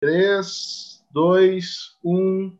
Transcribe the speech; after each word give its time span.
3, 0.00 1.02
2, 1.10 1.96
1. 2.04 2.52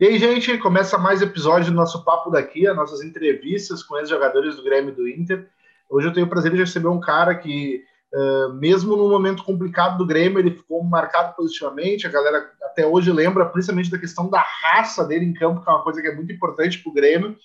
E 0.00 0.06
aí, 0.06 0.18
gente, 0.18 0.56
começa 0.58 0.96
mais 0.96 1.20
episódio 1.20 1.72
do 1.72 1.76
nosso 1.76 2.04
Papo 2.04 2.30
daqui, 2.30 2.66
as 2.68 2.76
nossas 2.76 3.02
entrevistas 3.02 3.82
com 3.82 4.00
os 4.00 4.08
jogadores 4.08 4.54
do 4.54 4.62
Grêmio 4.62 4.92
e 4.92 4.94
do 4.94 5.08
Inter. 5.08 5.48
Hoje 5.90 6.06
eu 6.06 6.12
tenho 6.12 6.26
o 6.26 6.28
prazer 6.28 6.52
de 6.52 6.58
receber 6.58 6.86
um 6.86 7.00
cara 7.00 7.34
que, 7.34 7.82
uh, 8.14 8.54
mesmo 8.54 8.96
no 8.96 9.08
momento 9.08 9.42
complicado 9.42 9.98
do 9.98 10.06
Grêmio, 10.06 10.38
ele 10.38 10.52
ficou 10.52 10.84
marcado 10.84 11.34
positivamente. 11.34 12.06
A 12.06 12.10
galera 12.10 12.48
até 12.62 12.86
hoje 12.86 13.10
lembra 13.10 13.46
principalmente 13.46 13.90
da 13.90 13.98
questão 13.98 14.30
da 14.30 14.40
raça 14.40 15.04
dele 15.04 15.24
em 15.24 15.34
campo, 15.34 15.62
que 15.62 15.68
é 15.68 15.72
uma 15.72 15.82
coisa 15.82 16.00
que 16.00 16.06
é 16.06 16.14
muito 16.14 16.32
importante 16.32 16.78
para 16.78 16.90
o 16.90 16.94
Grêmio. 16.94 17.36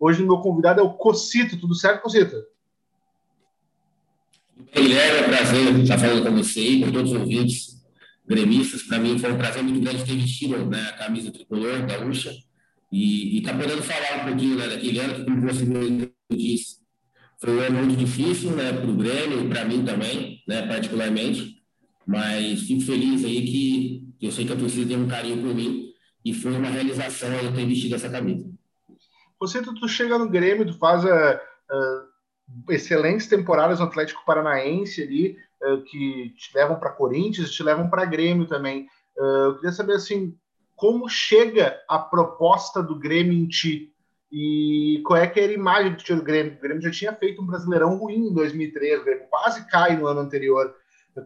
Hoje 0.00 0.22
o 0.22 0.26
meu 0.26 0.38
convidado 0.38 0.80
é 0.80 0.82
o 0.82 0.94
Cocito. 0.94 1.60
Tudo 1.60 1.74
certo, 1.74 2.00
Cocito? 2.00 2.42
Guilherme, 4.74 5.18
é 5.18 5.26
um 5.26 5.28
prazer 5.28 5.78
estar 5.80 5.98
falando 5.98 6.24
com 6.24 6.36
você 6.36 6.60
e 6.60 6.84
com 6.84 6.92
todos 6.92 7.12
os 7.12 7.18
ouvintes 7.18 7.77
gremistas. 8.28 8.82
Para 8.82 8.98
mim 8.98 9.18
foi 9.18 9.32
um 9.32 9.38
prazer 9.38 9.62
muito 9.62 9.80
grande 9.80 10.04
ter 10.04 10.16
vestido 10.16 10.66
né, 10.66 10.90
a 10.90 10.92
camisa 10.92 11.32
tricolor 11.32 11.84
gaúcha 11.86 12.32
e 12.92 13.38
estar 13.38 13.52
tá 13.52 13.58
podendo 13.58 13.82
falar 13.82 14.22
um 14.22 14.28
pouquinho 14.28 14.56
né, 14.56 14.68
daquele 14.68 14.98
ano 15.00 15.14
que, 15.14 15.24
como 15.24 15.40
você 15.40 15.64
mesmo 15.64 16.10
disse, 16.30 16.76
foi 17.40 17.56
um 17.56 17.60
ano 17.60 17.78
muito 17.84 17.98
difícil 17.98 18.50
né, 18.50 18.72
para 18.72 18.90
o 18.90 18.96
Grêmio 18.96 19.44
e 19.44 19.48
para 19.48 19.64
mim 19.64 19.84
também, 19.84 20.42
né, 20.46 20.66
particularmente. 20.66 21.62
Mas 22.06 22.62
fico 22.62 22.82
feliz 22.82 23.24
aí 23.24 23.42
que, 23.42 24.14
que 24.18 24.26
eu 24.26 24.32
sei 24.32 24.46
que 24.46 24.52
a 24.52 24.56
torcida 24.56 24.88
tem 24.88 24.96
um 24.96 25.08
carinho 25.08 25.42
por 25.42 25.54
mim 25.54 25.92
e 26.24 26.32
foi 26.32 26.52
uma 26.52 26.68
realização 26.68 27.30
eu 27.32 27.54
ter 27.54 27.66
vestido 27.66 27.94
essa 27.94 28.08
camisa. 28.08 28.50
Você, 29.40 29.62
tu, 29.62 29.74
tu 29.74 29.86
chega 29.86 30.18
no 30.18 30.28
Grêmio, 30.28 30.66
tu 30.66 30.76
faz 30.78 31.04
uh, 31.04 31.08
uh, 31.08 32.72
excelentes 32.72 33.28
temporadas 33.28 33.78
no 33.78 33.86
Atlético 33.86 34.24
Paranaense 34.26 35.02
ali, 35.02 35.36
que 35.90 36.34
te 36.36 36.54
levam 36.54 36.78
para 36.78 36.92
Corinthians, 36.92 37.50
te 37.50 37.62
levam 37.62 37.88
para 37.88 38.04
Grêmio 38.04 38.46
também. 38.46 38.86
Uh, 39.16 39.46
eu 39.46 39.54
queria 39.56 39.72
saber 39.72 39.94
assim, 39.94 40.34
como 40.76 41.08
chega 41.08 41.80
a 41.88 41.98
proposta 41.98 42.82
do 42.82 42.98
Grêmio 42.98 43.32
em 43.32 43.48
ti? 43.48 43.92
E 44.30 45.02
qual 45.06 45.18
é 45.18 45.26
que 45.26 45.40
era 45.40 45.50
a 45.50 45.54
imagem 45.54 45.96
que 45.96 46.04
tinha 46.04 46.18
do 46.18 46.24
Grêmio? 46.24 46.56
O 46.56 46.60
Grêmio 46.60 46.82
já 46.82 46.90
tinha 46.90 47.12
feito 47.14 47.42
um 47.42 47.46
brasileirão 47.46 47.96
ruim 47.96 48.28
em 48.28 48.34
2013, 48.34 49.00
o 49.00 49.04
Grêmio 49.04 49.26
quase 49.28 49.66
cai 49.68 49.96
no 49.96 50.06
ano 50.06 50.20
anterior. 50.20 50.74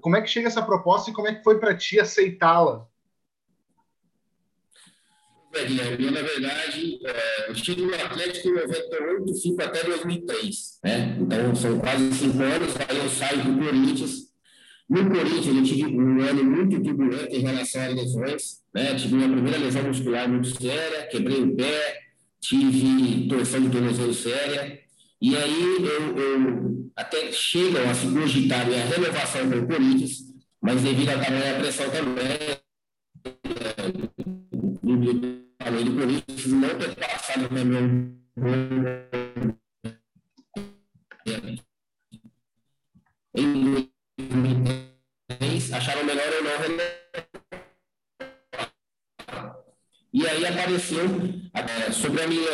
Como 0.00 0.16
é 0.16 0.22
que 0.22 0.28
chega 0.28 0.48
essa 0.48 0.62
proposta 0.62 1.11
e 1.11 1.12
como 1.12 1.28
é 1.28 1.34
que 1.34 1.42
foi 1.42 1.58
para 1.58 1.77
ti 1.77 2.00
aceitá-la? 2.00 2.86
É, 5.55 5.64
Guilherme, 5.67 6.11
na 6.11 6.22
verdade, 6.22 6.98
é, 7.05 7.48
eu 7.48 7.53
estive 7.53 7.83
no 7.83 7.95
Atlético 7.95 8.48
em 8.48 8.55
98, 8.55 9.34
fico 9.42 9.62
até 9.62 9.84
2003, 9.84 10.78
né? 10.83 11.19
Então, 11.20 11.55
são 11.55 11.78
quase 11.78 12.12
cinco 12.14 12.42
anos, 12.42 12.75
aí 12.89 12.97
eu 12.97 13.08
saio 13.11 13.45
do 13.45 13.62
Corinthians. 13.62 14.33
No 14.89 15.11
Corinthians, 15.11 15.56
eu 15.56 15.62
tive 15.62 15.86
um 15.86 16.23
ano 16.23 16.45
muito 16.45 16.83
turbulento 16.83 17.36
em 17.36 17.41
relação 17.41 17.83
às 17.83 17.95
lesões, 17.95 18.42
né? 18.75 18.95
Tive 18.95 19.14
minha 19.14 19.28
primeira 19.28 19.58
lesão 19.58 19.83
muscular 19.83 20.28
muito 20.28 20.48
séria, 20.48 21.06
quebrei 21.08 21.42
o 21.42 21.55
pé, 21.55 22.00
tive 22.41 23.28
torção 23.28 23.61
de 23.61 23.69
tornozelo 23.69 24.14
séria, 24.14 24.80
e 25.20 25.36
aí 25.36 25.77
eu, 25.84 26.17
eu 26.19 26.91
até 26.97 27.30
chegam 27.30 27.89
a 27.89 27.95
se 27.95 28.06
cogitar 28.06 28.67
a 28.67 28.84
renovação 28.84 29.42
o 29.48 29.67
Corinthians, 29.67 30.19
mas 30.62 30.80
devido 30.80 31.11
à 31.11 31.19
tamanha 31.19 31.58
pressão 31.61 31.91
também, 31.91 32.62
do 34.83 35.41
falei 35.72 35.84
do 35.84 35.94
Corinthians 35.96 36.46
não 36.46 36.78
ter 36.78 36.94
passado 36.96 37.48
na 37.50 37.64
minha 37.64 37.80
em 43.34 43.88
2010, 44.20 45.72
acharam 45.72 46.04
melhor 46.04 46.30
eu 46.30 46.44
não 46.44 46.58
renovar. 46.58 47.02
E 50.12 50.28
aí 50.28 50.44
apareceu 50.44 51.06
é, 51.54 51.90
sobre 51.90 52.22
a 52.22 52.28
minha. 52.28 52.50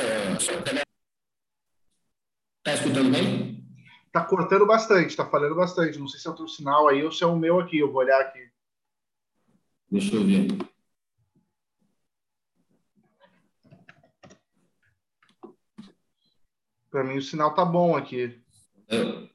Está 2.58 2.74
escutando 2.74 3.10
bem? 3.10 3.66
Está 4.06 4.24
cortando 4.24 4.64
bastante, 4.64 5.08
está 5.08 5.28
falando 5.28 5.56
bastante. 5.56 5.98
Não 5.98 6.06
sei 6.06 6.20
se 6.20 6.28
é 6.28 6.30
o 6.30 6.36
teu 6.36 6.46
sinal 6.46 6.86
aí 6.86 7.04
ou 7.04 7.10
se 7.10 7.24
é 7.24 7.26
o 7.26 7.36
meu 7.36 7.58
aqui. 7.58 7.78
Eu 7.78 7.90
vou 7.90 8.00
olhar 8.02 8.20
aqui. 8.20 8.48
Deixa 9.90 10.14
eu 10.14 10.24
ver. 10.24 10.46
Para 16.90 17.04
mim 17.04 17.18
o 17.18 17.22
sinal 17.22 17.54
tá 17.54 17.64
bom 17.64 17.96
aqui. 17.96 18.40
É. 18.88 19.28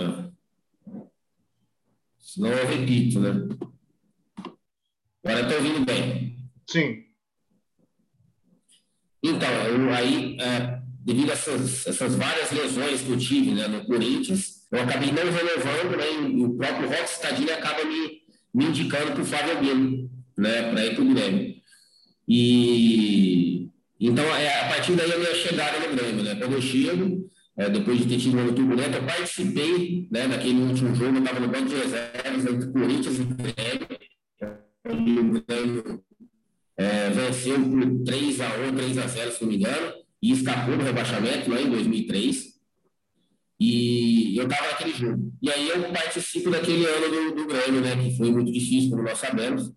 É. 0.00 0.28
Senão 2.18 2.50
eu 2.50 2.66
repito, 2.66 3.20
né? 3.20 3.30
Agora 5.24 5.40
estou 5.42 5.56
ouvindo 5.56 5.84
bem. 5.84 6.38
Sim. 6.68 7.04
Então, 9.22 9.50
eu, 9.50 9.92
aí, 9.92 10.36
é, 10.40 10.80
devido 11.00 11.30
a 11.30 11.32
essas, 11.32 11.86
essas, 11.86 12.14
várias 12.14 12.50
lesões 12.52 13.02
que 13.02 13.10
eu 13.10 13.18
tive 13.18 13.50
né, 13.50 13.66
no 13.66 13.84
Corinthians, 13.84 14.66
eu 14.70 14.80
acabei 14.80 15.10
não 15.10 15.24
renovando, 15.24 15.96
né, 15.96 16.30
e 16.30 16.44
o 16.44 16.54
próprio 16.56 16.88
Rock 16.88 17.08
Stadini 17.10 17.50
acaba 17.50 17.84
me, 17.84 18.22
me 18.54 18.66
indicando 18.66 19.12
para 19.12 19.22
o 19.22 19.24
Flávio 19.24 19.58
Bino, 19.58 20.10
né, 20.36 20.70
para 20.70 20.86
ir 20.86 20.94
para 20.94 21.04
o 21.04 21.08
Grêmio. 21.08 21.54
E 22.28 23.57
então, 24.00 24.24
é, 24.36 24.60
a 24.60 24.68
partir 24.68 24.94
daí 24.94 25.12
a 25.12 25.18
minha 25.18 25.34
chegada 25.34 25.78
no 25.80 25.96
Grêmio, 25.96 26.22
né? 26.22 26.36
Quando 26.36 26.52
eu 26.52 26.62
chego, 26.62 27.28
é, 27.56 27.68
depois 27.68 27.98
de 27.98 28.06
ter 28.06 28.18
tido 28.18 28.36
um 28.36 28.40
ano 28.40 28.54
turbulento, 28.54 28.96
eu 28.96 29.04
participei, 29.04 30.06
né, 30.10 30.28
naquele 30.28 30.60
último 30.60 30.94
jogo, 30.94 31.16
eu 31.16 31.22
estava 31.24 31.40
no 31.40 31.48
banco 31.48 31.68
de 31.68 31.74
reservas 31.74 32.46
entre 32.46 32.72
Corinthians 32.72 33.18
e 33.18 33.24
Grêmio. 33.24 33.88
O 34.86 35.42
Grêmio 35.44 36.04
é, 36.76 37.10
venceu 37.10 37.54
por 37.54 37.80
3x1, 37.80 38.76
3x0, 38.76 39.30
se 39.32 39.42
não 39.42 39.48
me 39.48 39.56
engano, 39.56 39.92
e 40.22 40.32
escapou 40.32 40.76
do 40.76 40.84
rebaixamento 40.84 41.50
lá 41.50 41.60
em 41.60 41.70
2003. 41.70 42.58
E 43.60 44.36
eu 44.38 44.44
estava 44.44 44.68
naquele 44.68 44.92
jogo. 44.92 45.32
E 45.42 45.50
aí 45.50 45.68
eu 45.68 45.82
participo 45.92 46.50
daquele 46.50 46.86
ano 46.86 47.08
do, 47.10 47.34
do 47.34 47.46
Grêmio, 47.48 47.80
né, 47.80 47.96
que 47.96 48.16
foi 48.16 48.30
muito 48.30 48.52
difícil, 48.52 48.90
como 48.90 49.02
nós 49.02 49.18
sabemos 49.18 49.72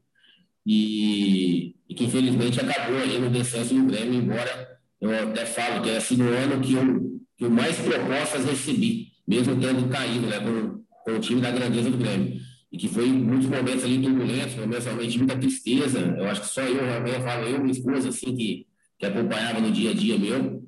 e, 0.66 1.76
e 1.92 1.94
que 1.94 2.06
infelizmente 2.06 2.58
acabou 2.58 3.00
aí 3.00 3.20
no 3.20 3.30
descenso 3.30 3.74
do 3.74 3.84
Grêmio, 3.84 4.22
embora 4.22 4.80
eu 5.02 5.12
até 5.28 5.46
falo 5.46 5.84
que 5.84 5.90
é 5.90 5.98
assim 5.98 6.16
no 6.16 6.30
ano 6.30 6.62
que 6.62 6.74
eu, 6.74 7.20
que 7.38 7.44
eu 7.44 7.50
mais 7.50 7.78
propostas 7.80 8.46
recebi, 8.46 9.10
mesmo 9.28 9.60
tendo 9.60 9.90
caído 9.90 10.26
né, 10.26 10.40
com, 10.40 10.86
com 11.04 11.18
o 11.18 11.20
time 11.20 11.42
da 11.42 11.52
grandeza 11.52 11.90
do 11.90 11.98
Grêmio. 11.98 12.40
E 12.72 12.78
que 12.78 12.88
foi 12.88 13.08
muitos 13.08 13.50
momentos 13.50 13.84
ali 13.84 14.02
turbulentos, 14.02 14.56
momentos 14.56 14.86
realmente 14.86 15.12
de 15.12 15.18
muita 15.18 15.38
tristeza. 15.38 16.00
Eu 16.00 16.30
acho 16.30 16.40
que 16.40 16.48
só 16.48 16.62
eu, 16.62 16.82
realmente, 16.82 17.20
falo, 17.20 17.46
eu, 17.46 17.60
minha 17.60 17.74
esposa, 17.74 18.08
assim, 18.08 18.38
que, 18.38 18.66
que 18.98 19.06
acompanhava 19.06 19.60
no 19.60 19.70
dia 19.70 19.92
a 19.92 19.94
dia 19.94 20.18
meu, 20.18 20.64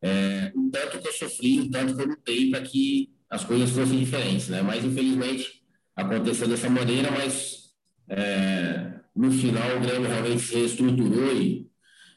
é, 0.00 0.52
o 0.54 0.70
tanto 0.70 1.00
que 1.00 1.08
eu 1.08 1.12
sofri, 1.12 1.58
o 1.58 1.70
tanto 1.72 1.96
que 1.96 2.02
eu 2.02 2.06
lutei 2.06 2.50
para 2.50 2.60
que 2.60 3.10
as 3.28 3.44
coisas 3.44 3.70
fossem 3.70 3.98
diferentes, 3.98 4.48
né? 4.48 4.62
Mas, 4.62 4.84
infelizmente, 4.84 5.60
aconteceu 5.96 6.46
dessa 6.46 6.70
maneira, 6.70 7.10
mas 7.10 7.72
é, 8.08 8.87
no 9.18 9.32
final 9.32 9.76
o 9.76 9.80
Grêmio 9.80 10.08
realmente 10.08 10.38
se 10.38 10.54
reestruturou 10.54 11.32
e 11.32 11.68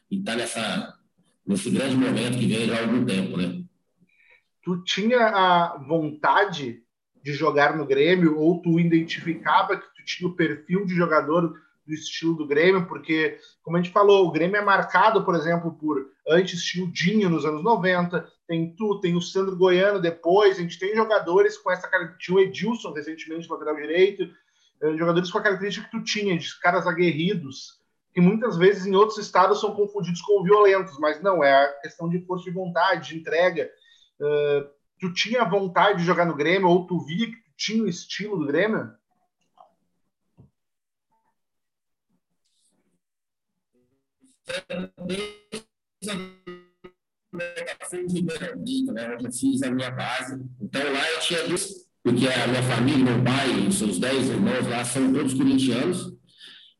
está 0.08 0.36
nessa 0.36 0.96
nesse 1.44 1.68
grande 1.68 1.96
momento 1.96 2.38
que 2.38 2.46
vem 2.46 2.66
já 2.66 2.76
há 2.76 2.82
algum 2.82 3.04
tempo, 3.04 3.36
né? 3.36 3.64
Tu 4.62 4.84
tinha 4.84 5.18
a 5.18 5.78
vontade 5.78 6.80
de 7.20 7.32
jogar 7.32 7.76
no 7.76 7.84
Grêmio 7.84 8.38
ou 8.38 8.62
tu 8.62 8.78
identificava 8.78 9.76
que 9.76 9.86
tu 9.96 10.04
tinha 10.04 10.30
o 10.30 10.36
perfil 10.36 10.86
de 10.86 10.94
jogador 10.94 11.52
do 11.84 11.92
estilo 11.92 12.36
do 12.36 12.46
Grêmio, 12.46 12.86
porque, 12.86 13.36
como 13.64 13.76
a 13.76 13.82
gente 13.82 13.92
falou, 13.92 14.28
o 14.28 14.30
Grêmio 14.30 14.56
é 14.56 14.64
marcado, 14.64 15.24
por 15.24 15.34
exemplo, 15.34 15.72
por 15.72 16.08
antes 16.28 16.62
tinha 16.62 16.84
o 16.84 16.92
Dinho 16.92 17.28
nos 17.28 17.44
anos 17.44 17.64
90, 17.64 18.24
tem 18.46 18.72
tu, 18.76 19.00
tem 19.00 19.16
o 19.16 19.20
Sandro 19.20 19.56
Goiano 19.56 20.00
depois, 20.00 20.56
a 20.56 20.62
gente 20.62 20.78
tem 20.78 20.94
jogadores 20.94 21.58
com 21.58 21.72
essa 21.72 21.88
cara, 21.88 22.14
tinha 22.20 22.36
o 22.36 22.40
Edilson 22.40 22.92
recentemente, 22.92 23.50
lateral 23.50 23.74
direito, 23.74 24.30
jogadores 24.96 25.30
com 25.30 25.38
a 25.38 25.42
característica 25.42 25.86
que 25.86 25.96
tu 25.96 26.02
tinha, 26.02 26.36
de 26.36 26.58
caras 26.58 26.86
aguerridos, 26.86 27.80
que 28.12 28.20
muitas 28.20 28.56
vezes 28.56 28.84
em 28.84 28.94
outros 28.94 29.18
estados 29.18 29.60
são 29.60 29.74
confundidos 29.74 30.20
com 30.20 30.42
violentos, 30.42 30.98
mas 30.98 31.22
não, 31.22 31.42
é 31.42 31.64
a 31.64 31.72
questão 31.80 32.08
de 32.08 32.20
força 32.26 32.44
de 32.44 32.50
vontade, 32.50 33.10
de 33.10 33.18
entrega. 33.18 33.70
Uh, 34.20 34.68
tu 35.00 35.12
tinha 35.14 35.44
vontade 35.44 36.00
de 36.00 36.04
jogar 36.04 36.26
no 36.26 36.36
Grêmio, 36.36 36.68
ou 36.68 36.86
tu 36.86 36.98
via 37.00 37.26
que 37.26 37.36
tu 37.36 37.50
tinha 37.56 37.82
o 37.82 37.88
estilo 37.88 38.38
do 38.38 38.46
Grêmio? 38.46 38.92
Eu 49.20 49.32
fiz 49.32 49.62
a 49.62 49.70
minha 49.70 49.90
base. 49.90 50.44
Então 50.60 50.92
lá 50.92 51.10
eu 51.12 51.20
tinha 51.20 51.48
duas 51.48 51.91
porque 52.02 52.26
a 52.26 52.46
minha 52.46 52.62
família, 52.62 53.04
meu 53.04 53.22
pai, 53.22 53.70
seus 53.70 53.98
dez 53.98 54.28
irmãos 54.28 54.66
lá 54.68 54.84
são 54.84 55.12
todos 55.12 55.34
corintianos, 55.34 56.12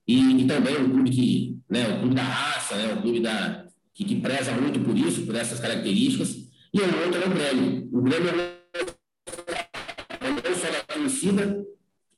e, 0.06 0.42
e 0.42 0.46
também 0.46 0.76
um 0.80 0.90
clube 0.90 1.10
que, 1.10 1.56
né, 1.70 1.88
o 1.94 2.00
clube 2.00 2.14
da 2.14 2.22
raça, 2.22 2.74
né, 2.76 2.94
um 2.94 3.02
clube 3.02 3.20
da, 3.20 3.66
que, 3.94 4.04
que 4.04 4.20
preza 4.20 4.52
muito 4.52 4.80
por 4.80 4.96
isso, 4.98 5.24
por 5.24 5.34
essas 5.34 5.60
características, 5.60 6.36
e 6.74 6.80
o 6.80 7.04
outro 7.04 7.22
é 7.22 7.26
o 7.26 7.30
Grêmio. 7.30 7.88
O 7.92 8.02
Grêmio 8.02 8.30
é 8.30 8.62
não 10.24 10.54
só 10.56 10.70
da 10.70 10.80
torcida, 10.80 11.64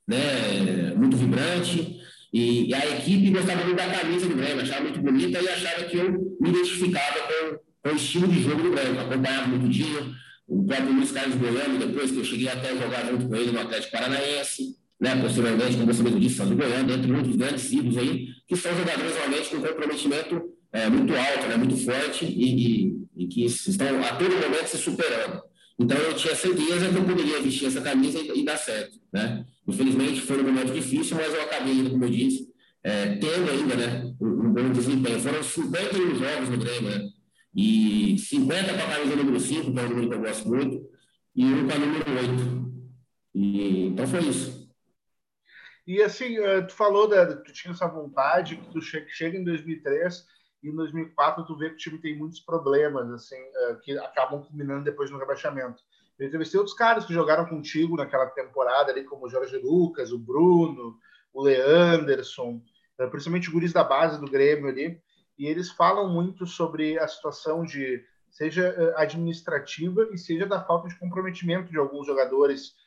né, 0.07 0.95
muito 0.97 1.17
vibrante, 1.17 2.01
E, 2.35 2.69
e, 2.69 2.75
a 2.75 2.85
equipe 2.99 3.31
gostava 3.31 3.63
muito 3.65 3.77
da 3.77 3.87
camisa 3.89 4.27
do 4.27 4.35
Grêmio, 4.35 4.63
achava 4.63 4.83
muito 4.83 5.01
bonita 5.01 5.41
e 5.41 5.49
achava 5.49 5.85
que 5.85 5.97
eu 5.97 6.37
me 6.41 6.49
identificava 6.51 7.21
com, 7.29 7.59
com 7.81 7.95
o 7.95 7.97
estilo 7.97 8.27
de 8.27 8.43
jogo 8.43 8.61
do 8.61 8.73
Grêmio. 8.73 9.01
Acompanhava 9.01 9.47
muito 9.47 9.67
o 9.67 9.69
Dinho, 9.69 10.13
o 10.47 10.65
próprio 10.65 10.93
Luiz 10.93 11.11
Carlos 11.11 11.37
Goiano, 11.37 11.79
depois 11.79 12.11
que 12.11 12.19
eu 12.19 12.25
cheguei 12.25 12.49
até 12.49 12.71
a 12.71 12.77
jogar 12.77 13.07
junto 13.11 13.29
com 13.29 13.37
ele 13.37 13.53
no 13.53 13.61
Atlético 13.61 13.93
Paranaense, 13.93 14.77
né? 15.01 15.17
posteriormente, 15.17 15.77
como 15.77 15.87
você 15.87 16.03
mesmo 16.03 16.21
disse, 16.21 16.37
Sandro 16.37 16.57
Goiano, 16.57 16.93
entre 16.93 17.13
outros 17.13 17.37
grandes 17.37 17.73
ídolos 17.73 17.99
aí, 17.99 18.29
que 18.47 18.57
são 18.57 18.77
jogadores 18.77 19.15
realmente 19.17 19.51
com 19.51 19.61
comprometimento 19.61 20.43
é, 20.73 20.89
muito 20.89 21.15
alto, 21.15 21.47
né? 21.49 21.57
muito 21.57 21.77
forte 21.77 22.25
e, 22.25 22.87
e, 22.87 22.97
e 23.17 23.27
que 23.27 23.45
estão 23.45 24.03
a 24.03 24.17
todo 24.17 24.33
momento 24.33 24.67
se 24.67 24.79
superando. 24.79 25.43
Então 25.79 25.97
eu 25.99 26.15
tinha 26.15 26.35
certeza 26.35 26.89
que 26.89 26.97
eu 26.97 27.05
poderia 27.05 27.41
vestir 27.41 27.67
essa 27.67 27.81
camisa 27.81 28.19
e, 28.19 28.41
e 28.41 28.45
dar 28.45 28.57
certo, 28.57 28.99
né? 29.13 29.45
Infelizmente 29.67 30.21
foi 30.21 30.41
um 30.41 30.45
momento 30.45 30.73
difícil, 30.73 31.17
mas 31.17 31.35
eu 31.35 31.43
acabei, 31.43 31.89
como 31.91 32.05
eu 32.05 32.11
disse, 32.11 32.47
é, 32.83 33.17
tendo 33.17 33.51
ainda, 33.51 33.75
né, 33.75 34.15
um, 34.21 34.27
um 34.27 34.53
bom 34.53 34.71
desempenho. 34.71 35.19
Foram 35.19 35.43
51 35.43 36.15
jogos 36.17 36.49
no 36.51 36.59
Grêmio, 36.59 36.91
né? 36.91 37.09
E 37.55 38.19
50 38.19 38.75
para 38.75 38.85
a 38.85 38.97
camisa 38.97 39.17
número 39.17 39.39
5, 39.39 39.73
que 39.73 39.79
é 39.79 39.83
um 39.83 39.89
número 39.89 40.09
que 40.09 40.15
eu 40.15 40.21
gosto 40.21 40.49
muito, 40.49 40.91
e 41.37 41.45
um 41.45 41.67
para 41.67 41.79
número 41.79 42.05
8. 42.11 42.75
E, 43.35 43.87
então 43.87 44.07
foi 44.07 44.21
isso. 44.21 44.65
E 45.87 46.03
assim, 46.03 46.39
eh, 46.39 46.63
tu 46.63 46.73
falou 46.73 47.07
da, 47.07 47.37
tu 47.37 47.53
tinha 47.53 47.73
essa 47.73 47.87
vontade, 47.87 48.57
que 48.57 48.71
tu 48.71 48.81
chega, 48.81 49.07
chega 49.09 49.37
em 49.39 49.45
2003 49.45 50.27
e 50.63 50.71
em 50.71 50.75
2004 50.75 51.45
tu 51.45 51.57
vê 51.57 51.69
que 51.69 51.75
o 51.75 51.79
time 51.79 51.99
tem 51.99 52.17
muitos 52.17 52.41
problemas, 52.41 53.11
assim, 53.11 53.37
uh, 53.37 53.79
que 53.83 53.97
acabam 53.99 54.43
culminando 54.43 54.85
depois 54.85 55.11
no 55.11 55.19
rebaixamento. 55.19 55.83
Eu 56.19 56.27
entrevistei 56.27 56.59
outros 56.59 56.77
caras 56.77 57.05
que 57.05 57.13
jogaram 57.13 57.45
contigo 57.45 57.97
naquela 57.97 58.27
temporada 58.27 58.91
ali, 58.91 59.05
como 59.05 59.27
o 59.27 59.29
Jorge 59.29 59.59
Lucas, 59.59 60.11
o 60.11 60.19
Bruno, 60.19 60.97
o 61.35 61.43
Leanderson, 61.43 62.63
uh, 62.99 63.11
principalmente 63.11 63.51
guris 63.51 63.75
da 63.75 63.85
base 63.85 64.19
do 64.19 64.31
Grêmio 64.31 64.69
ali, 64.69 64.99
e 65.39 65.47
eles 65.47 65.71
falam 65.71 66.09
muito 66.09 66.47
sobre 66.47 66.99
a 66.99 67.09
situação 67.09 67.65
de 67.65 68.05
seja 68.31 68.75
uh, 68.77 68.99
administrativa 68.99 70.09
e 70.13 70.19
seja 70.19 70.47
da 70.47 70.65
falta 70.65 70.89
de 70.89 70.99
comprometimento 70.99 71.71
de 71.71 71.79
alguns 71.79 72.07
jogadores 72.07 72.83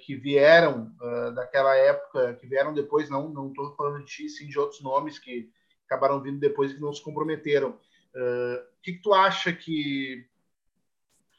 que 0.00 0.14
vieram 0.14 0.92
daquela 1.34 1.74
época, 1.74 2.34
que 2.34 2.46
vieram 2.46 2.74
depois, 2.74 3.08
não 3.08 3.30
não 3.30 3.48
estou 3.48 3.74
falando 3.74 4.00
de 4.00 4.04
ti, 4.04 4.28
sim 4.28 4.46
de 4.46 4.58
outros 4.58 4.82
nomes 4.82 5.18
que 5.18 5.50
acabaram 5.92 6.20
vindo 6.20 6.38
depois 6.38 6.70
e 6.70 6.74
que 6.74 6.80
não 6.80 6.92
se 6.92 7.02
comprometeram. 7.02 7.78
Uh, 8.14 8.56
o 8.56 8.82
que, 8.82 8.92
que, 8.94 9.02
tu 9.02 9.12
acha 9.12 9.52
que 9.52 10.26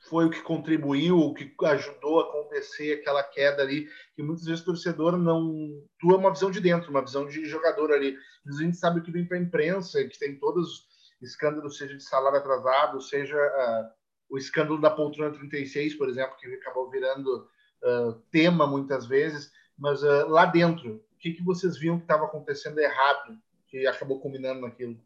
foi 0.10 0.26
o 0.26 0.30
que 0.30 0.42
contribuiu, 0.42 1.18
o 1.20 1.34
que 1.34 1.54
ajudou 1.66 2.20
a 2.20 2.24
acontecer 2.24 2.94
aquela 2.94 3.24
queda 3.24 3.62
ali, 3.62 3.88
que 4.16 4.24
muitas 4.24 4.46
vezes 4.46 4.62
o 4.62 4.66
torcedor 4.66 5.18
não... 5.18 5.82
Tu 6.00 6.12
é 6.12 6.16
uma 6.16 6.32
visão 6.32 6.52
de 6.52 6.60
dentro, 6.60 6.90
uma 6.90 7.04
visão 7.04 7.26
de 7.26 7.46
jogador 7.46 7.92
ali. 7.92 8.18
A 8.46 8.52
gente 8.52 8.78
sabe 8.78 9.02
que 9.02 9.12
vem 9.12 9.26
para 9.26 9.38
a 9.38 9.42
imprensa, 9.42 10.04
que 10.08 10.20
tem 10.20 10.38
todos 10.38 10.70
os 10.70 10.88
escândalos, 11.22 11.78
seja 11.78 11.96
de 11.96 12.04
salário 12.04 12.40
atrasado, 12.40 13.02
seja 13.02 13.38
uh, 13.38 13.90
o 14.30 14.38
escândalo 14.38 14.82
da 14.82 14.90
poltrona 14.90 15.34
36, 15.34 15.96
por 15.96 16.10
exemplo, 16.10 16.36
que 16.38 16.48
acabou 16.56 16.90
virando 16.90 17.48
uh, 17.84 18.14
tema 18.32 18.68
muitas 18.68 19.06
vezes, 19.06 19.52
mas 19.78 20.02
lá 20.04 20.46
dentro, 20.46 21.04
o 21.14 21.18
que, 21.18 21.34
que 21.34 21.44
vocês 21.44 21.78
viam 21.78 21.98
que 21.98 22.04
estava 22.04 22.26
acontecendo 22.26 22.80
errado 22.80 23.38
que 23.74 23.88
acabou 23.88 24.20
combinando 24.20 24.62
naquilo. 24.62 25.04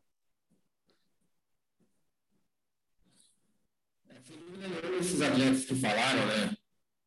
Esses 5.00 5.22
atletas 5.22 5.64
que 5.64 5.76
falaram, 5.76 6.26
né? 6.26 6.58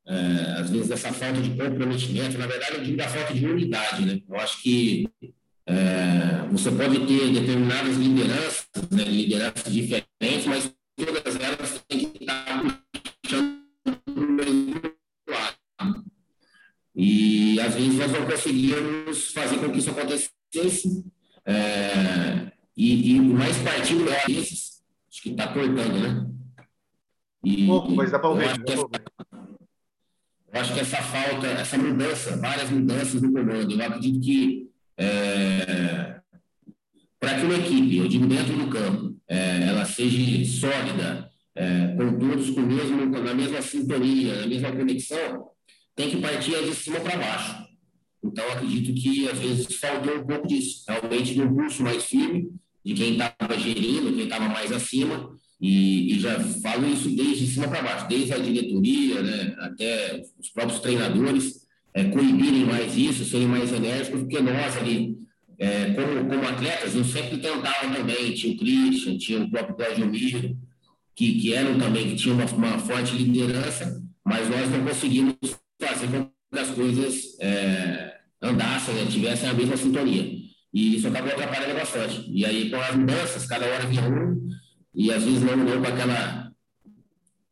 É, 0.06 0.60
às 0.60 0.70
vezes 0.70 0.90
essa 0.90 1.12
falta 1.12 1.42
de 1.42 1.50
comprometimento, 1.50 2.38
na 2.38 2.46
verdade 2.46 2.76
eu 2.76 2.82
digo 2.82 2.96
da 2.96 3.06
falta 3.06 3.34
de 3.34 3.46
unidade, 3.46 4.06
né? 4.06 4.22
Eu 4.26 4.36
acho 4.36 4.62
que 4.62 5.06
é, 5.66 6.48
você 6.50 6.70
pode 6.70 7.06
ter 7.06 7.32
determinadas 7.32 7.96
lideranças, 7.96 8.66
né, 8.90 9.04
lideranças 9.04 9.72
diferentes, 9.72 10.46
mas 10.46 10.74
todas 10.96 11.36
elas 11.36 11.84
têm 11.88 12.10
que 12.10 12.24
estar 12.24 12.80
puxando 13.22 13.60
para 14.04 14.24
o 14.24 14.32
mesmo 14.32 14.82
lado. 15.28 16.04
E 16.94 17.60
às 17.60 17.74
vezes 17.74 17.94
nós 17.94 18.12
não 18.12 18.26
conseguíamos 18.26 19.32
fazer 19.32 19.58
com 19.58 19.70
que 19.70 19.78
isso 19.78 19.90
acontecesse 19.90 21.04
é, 21.44 22.52
e, 22.76 23.12
e 23.12 23.20
mais 23.20 23.56
partido 23.58 24.08
é 24.08 24.24
esses, 24.30 24.82
acho 25.08 25.22
que 25.22 25.30
está 25.30 25.48
cortando, 25.48 26.00
né? 26.00 26.26
E, 27.44 27.66
pouco, 27.66 27.92
mas 27.92 28.10
dá 28.10 28.18
para 28.18 28.28
ouvir. 28.28 28.46
Eu 30.52 30.60
acho 30.60 30.74
que 30.74 30.80
essa 30.80 30.96
falta, 30.96 31.46
essa 31.46 31.78
mudança, 31.78 32.36
várias 32.36 32.70
mudanças 32.70 33.22
no 33.22 33.32
comando, 33.32 33.70
eu 33.70 33.86
acredito 33.86 34.20
que 34.20 34.69
é, 35.00 36.20
para 37.18 37.38
que 37.38 37.44
uma 37.46 37.56
equipe, 37.56 37.96
eu 37.96 38.06
digo 38.06 38.26
dentro 38.26 38.54
do 38.54 38.68
campo, 38.68 39.16
é, 39.26 39.68
ela 39.68 39.86
seja 39.86 40.44
sólida, 40.44 41.30
é, 41.54 41.94
com 41.96 42.18
todos 42.18 42.50
com 42.50 42.60
mesmo, 42.60 43.06
na 43.06 43.34
mesma 43.34 43.62
sintonia, 43.62 44.40
na 44.42 44.46
mesma 44.46 44.72
conexão, 44.72 45.46
tem 45.96 46.10
que 46.10 46.20
partir 46.20 46.62
de 46.64 46.74
cima 46.74 47.00
para 47.00 47.16
baixo. 47.16 47.64
Então, 48.22 48.44
acredito 48.52 48.92
que 48.92 49.28
às 49.28 49.38
vezes 49.38 49.74
faltou 49.76 50.18
um 50.18 50.26
pouco 50.26 50.46
disso, 50.46 50.84
realmente 50.86 51.32
de 51.32 51.42
um 51.42 51.54
pulso 51.54 51.82
mais 51.82 52.04
firme, 52.04 52.50
de 52.84 52.94
quem 52.94 53.12
estava 53.12 53.58
gerindo, 53.58 54.12
quem 54.12 54.24
estava 54.24 54.48
mais 54.48 54.70
acima, 54.70 55.30
e, 55.58 56.14
e, 56.14 56.20
já 56.20 56.40
falo 56.62 56.90
isso 56.90 57.10
desde 57.10 57.46
cima 57.46 57.68
para 57.68 57.82
baixo, 57.82 58.08
desde 58.08 58.32
a 58.32 58.38
diretoria, 58.38 59.22
né, 59.22 59.56
até 59.58 60.22
os 60.38 60.48
próprios 60.48 60.80
treinadores, 60.80 61.59
é, 61.94 62.04
coibirem 62.04 62.64
mais 62.64 62.96
isso, 62.96 63.24
serem 63.24 63.48
mais 63.48 63.72
enérgicos, 63.72 64.20
porque 64.20 64.40
nós 64.40 64.76
ali, 64.76 65.16
é, 65.58 65.90
como, 65.92 66.28
como 66.28 66.48
atletas, 66.48 66.92
sempre 67.06 67.38
tentava 67.38 67.94
também, 67.94 68.32
tinha 68.34 68.54
o 68.54 68.58
Christian, 68.58 69.18
tinha 69.18 69.42
o 69.42 69.50
próprio 69.50 69.76
Cláudio 69.76 70.06
Miro, 70.06 70.56
que, 71.14 71.40
que 71.40 71.54
eram 71.54 71.78
também, 71.78 72.10
que 72.10 72.16
tinham 72.16 72.36
uma, 72.36 72.46
uma 72.46 72.78
forte 72.78 73.16
liderança, 73.16 74.02
mas 74.24 74.48
nós 74.48 74.70
não 74.70 74.84
conseguimos 74.84 75.34
fazer 75.80 76.06
com 76.08 76.24
que 76.24 76.58
as 76.58 76.70
coisas 76.70 77.38
é, 77.40 78.16
andassem, 78.42 78.94
né, 78.94 79.06
tivessem 79.10 79.48
a 79.48 79.54
mesma 79.54 79.76
sintonia. 79.76 80.38
E 80.72 80.96
isso 80.96 81.08
acabou 81.08 81.32
atrapalhando 81.32 81.74
bastante. 81.74 82.30
E 82.30 82.44
aí, 82.44 82.70
com 82.70 82.80
as 82.80 82.94
mudanças, 82.94 83.46
cada 83.46 83.66
hora 83.66 83.86
vinha 83.86 84.08
um, 84.08 84.48
e 84.94 85.12
às 85.12 85.22
vezes 85.22 85.42
não, 85.42 85.56
não 85.56 85.80
com 85.80 85.88
aquela 85.88 86.50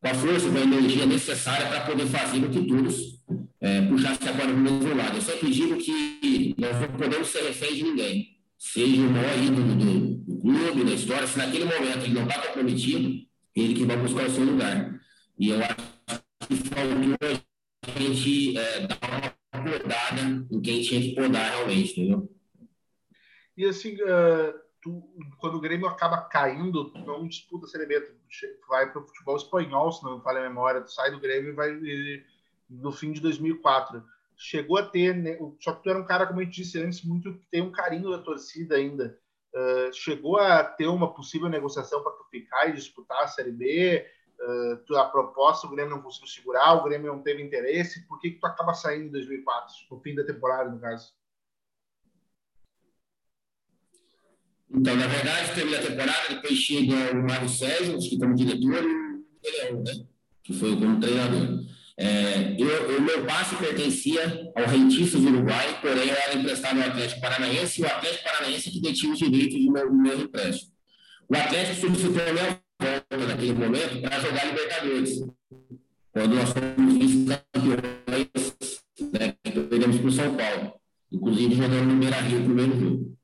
com 0.01 0.09
a 0.09 0.15
força, 0.15 0.49
com 0.49 0.57
a 0.57 0.61
energia 0.61 1.07
necessária 1.07 1.67
para 1.67 1.81
poder 1.81 2.07
fazer 2.07 2.41
com 2.41 2.49
que 2.51 2.67
todos 2.67 3.18
é, 3.61 3.83
puxassem 3.83 4.29
agora 4.29 4.53
do 4.53 4.59
mesmo 4.59 4.97
lado. 4.97 5.17
Eu 5.17 5.23
sempre 5.23 5.51
digo 5.51 5.77
que 5.79 6.55
nós 6.59 6.81
não 6.81 6.89
podemos 6.97 7.29
ser 7.29 7.43
reféns 7.43 7.77
de 7.77 7.83
ninguém. 7.83 8.39
Seja 8.57 9.03
o 9.03 9.11
maior 9.11 9.39
ídolo 9.39 9.75
do, 9.75 10.15
do 10.17 10.41
clube, 10.41 10.85
da 10.85 10.93
história, 10.93 11.27
se 11.27 11.39
naquele 11.39 11.65
momento 11.65 12.05
ele 12.05 12.15
não 12.15 12.27
está 12.27 12.43
comprometido, 12.47 13.27
ele 13.55 13.75
que 13.75 13.85
vai 13.85 13.97
buscar 13.97 14.27
o 14.27 14.31
seu 14.31 14.45
lugar. 14.45 15.01
E 15.39 15.51
eu 15.51 15.59
acho 15.63 15.77
que 16.49 16.57
faltou 16.57 17.49
a 17.83 18.01
gente 18.01 18.59
é, 18.59 18.87
dar 18.87 18.99
uma 19.03 19.71
podada 19.79 20.21
em 20.51 20.61
quem 20.61 20.83
tinha 20.83 21.01
que 21.01 21.15
podar 21.15 21.51
realmente, 21.51 21.93
entendeu? 21.93 22.29
E 23.57 23.65
assim, 23.65 23.95
uh, 23.95 24.55
tu, 24.83 25.03
quando 25.39 25.57
o 25.57 25.61
Grêmio 25.61 25.87
acaba 25.87 26.23
caindo, 26.23 26.91
tu 26.91 26.99
não 27.01 27.27
disputa 27.27 27.67
B, 27.87 28.01
tu 28.01 28.15
vai 28.69 28.91
para 28.91 29.01
o 29.01 29.07
futebol 29.07 29.37
espanhol, 29.37 29.93
se 29.93 30.05
não 30.05 30.19
me 30.19 30.23
falha 30.23 30.41
a 30.41 30.49
memória, 30.49 30.81
tu 30.81 30.93
sai 30.93 31.11
do 31.11 31.21
Grêmio 31.21 31.51
e 31.51 31.55
vai 31.55 31.73
e, 31.73 32.25
no 32.69 32.93
fim 32.93 33.13
de 33.13 33.21
2004. 33.21 34.03
Chegou 34.37 34.79
a 34.79 34.83
ter, 34.83 35.17
né, 35.17 35.37
só 35.61 35.73
que 35.73 35.83
tu 35.83 35.91
era 35.91 35.99
um 35.99 36.05
cara, 36.05 36.27
como 36.27 36.41
a 36.41 36.45
gente 36.45 36.63
disse 36.63 36.81
antes, 36.81 37.03
muito 37.05 37.41
tem 37.51 37.63
um 37.63 37.73
carinho 37.73 38.11
da 38.11 38.19
torcida 38.19 38.77
ainda. 38.77 39.19
Uh, 39.55 39.93
chegou 39.93 40.39
a 40.39 40.63
ter 40.63 40.87
uma 40.87 41.13
possível 41.13 41.49
negociação 41.49 42.03
para 42.03 42.13
tu 42.13 42.25
ficar 42.31 42.69
e 42.69 42.75
disputar 42.75 43.23
a 43.23 43.27
Série 43.27 43.51
B? 43.51 44.07
uh, 44.41 44.97
a 44.97 45.05
proposta, 45.07 45.67
o 45.67 45.71
Grêmio 45.71 45.91
não 45.91 46.03
conseguiu 46.03 46.29
segurar, 46.29 46.75
o 46.75 46.85
Grêmio 46.85 47.13
não 47.13 47.23
teve 47.23 47.43
interesse, 47.43 48.07
por 48.07 48.21
que, 48.21 48.31
que 48.31 48.41
tu 48.41 48.47
acaba 48.47 48.75
saindo 48.75 49.07
em 49.07 49.11
2004, 49.11 49.75
no 49.91 50.01
fim 50.01 50.15
da 50.15 50.25
temporada, 50.25 50.71
no 50.71 50.81
caso? 50.81 51.13
Então, 54.71 54.95
na 54.97 55.07
verdade, 55.07 55.55
termina 55.55 55.79
a 55.79 55.83
temporada, 55.83 56.29
depois 56.29 56.55
chega 56.55 57.13
o 57.13 57.23
Mário 57.23 57.49
Sérgio, 57.49 57.99
que 57.99 58.19
como 58.19 58.35
diretor, 58.35 58.85
e 58.85 59.49
o 59.49 59.53
Leão, 59.53 59.83
né? 59.83 60.07
que 60.43 60.53
foi 60.53 60.77
como 60.77 61.01
treinador. 61.01 61.58
É, 62.01 62.55
eu, 62.57 62.97
o 62.97 63.03
meu 63.03 63.27
passe 63.27 63.57
pertencia 63.57 64.53
ao 64.55 64.67
Rentistas 64.67 65.21
Uruguai, 65.21 65.81
porém 65.83 66.09
eu 66.09 66.15
era 66.15 66.39
emprestado 66.39 66.81
ao 66.81 66.89
Atlético 66.89 67.21
Paranaense 67.21 67.81
e 67.81 67.85
o 67.85 67.89
Atlético 67.89 68.23
Paranaense 68.23 68.71
que 68.71 68.81
detinha 68.81 69.13
os 69.13 69.19
direitos 69.19 69.59
do 69.59 69.73
meu, 69.73 69.93
meu 69.93 70.21
empréstimo. 70.21 70.71
O 71.29 71.37
Atlético 71.37 71.81
solicitou 71.81 72.23
a 72.23 72.33
minha 72.33 72.61
volta 72.81 73.27
naquele 73.27 73.53
momento 73.53 74.01
para 74.01 74.21
jogar 74.21 74.45
Libertadores. 74.47 75.11
Quando 76.13 76.35
nós 76.37 76.51
fomos 76.51 76.99
vice-campeões, 76.99 78.57
né, 79.13 79.35
perdemos 79.43 79.99
para 79.99 80.09
o 80.09 80.13
São 80.13 80.37
Paulo. 80.37 80.75
Inclusive 81.11 81.55
jogando 81.57 81.95
no 81.95 81.97
Beira 81.99 82.21
Rio 82.21 82.45
primeiro 82.45 82.79
jogo. 82.79 83.19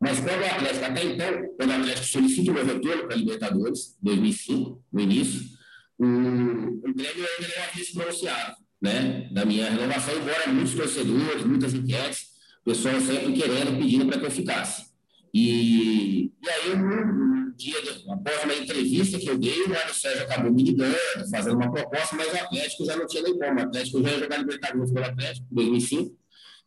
Mas 0.00 0.18
quando 0.18 0.40
o 0.40 0.46
Atlético, 0.46 0.84
até 0.84 1.04
então, 1.04 1.54
quando 1.56 1.70
o 1.70 1.74
Atlético 1.74 2.06
solicita 2.06 2.50
o 2.50 2.54
meu 2.54 2.66
retorno 2.66 3.06
para 3.06 3.16
Libertadores, 3.16 3.96
2005, 4.02 4.82
no 4.92 5.00
início, 5.00 5.59
o, 6.04 6.94
Grêmio 6.94 7.26
ainda 7.26 7.54
não 7.56 7.64
havia 7.64 7.84
se 7.84 7.92
pronunciado 7.92 8.56
né, 8.80 9.28
da 9.32 9.44
minha 9.44 9.68
renovação, 9.70 10.16
embora 10.16 10.48
muitos 10.48 10.74
torcedores, 10.74 11.44
muitas 11.44 11.74
enquetes, 11.74 12.30
o 12.62 12.70
pessoal 12.70 13.00
sempre 13.00 13.32
querendo, 13.34 13.78
pedindo 13.78 14.06
para 14.06 14.18
que 14.18 14.26
eu 14.26 14.30
ficasse. 14.30 14.90
E, 15.32 16.32
e 16.42 16.48
aí, 16.48 16.74
um, 16.74 17.52
dia, 17.54 17.80
de, 17.82 18.10
após 18.10 18.44
uma 18.44 18.54
entrevista 18.54 19.18
que 19.18 19.28
eu 19.28 19.38
dei, 19.38 19.62
o 19.64 19.68
Mário 19.68 19.94
Sérgio 19.94 20.24
acabou 20.24 20.52
me 20.52 20.62
ligando, 20.62 21.30
fazendo 21.30 21.56
uma 21.56 21.70
proposta, 21.70 22.16
mas 22.16 22.32
o 22.32 22.36
Atlético 22.36 22.84
já 22.86 22.96
não 22.96 23.06
tinha 23.06 23.22
nem 23.22 23.38
como. 23.38 23.60
O 23.60 23.62
Atlético 23.62 24.02
já 24.02 24.10
ia 24.10 24.18
jogar 24.18 24.38
Libertadores 24.38 24.92
pelo 24.92 25.06
Atlético, 25.06 25.46
em 25.52 25.54
2005, 25.54 26.16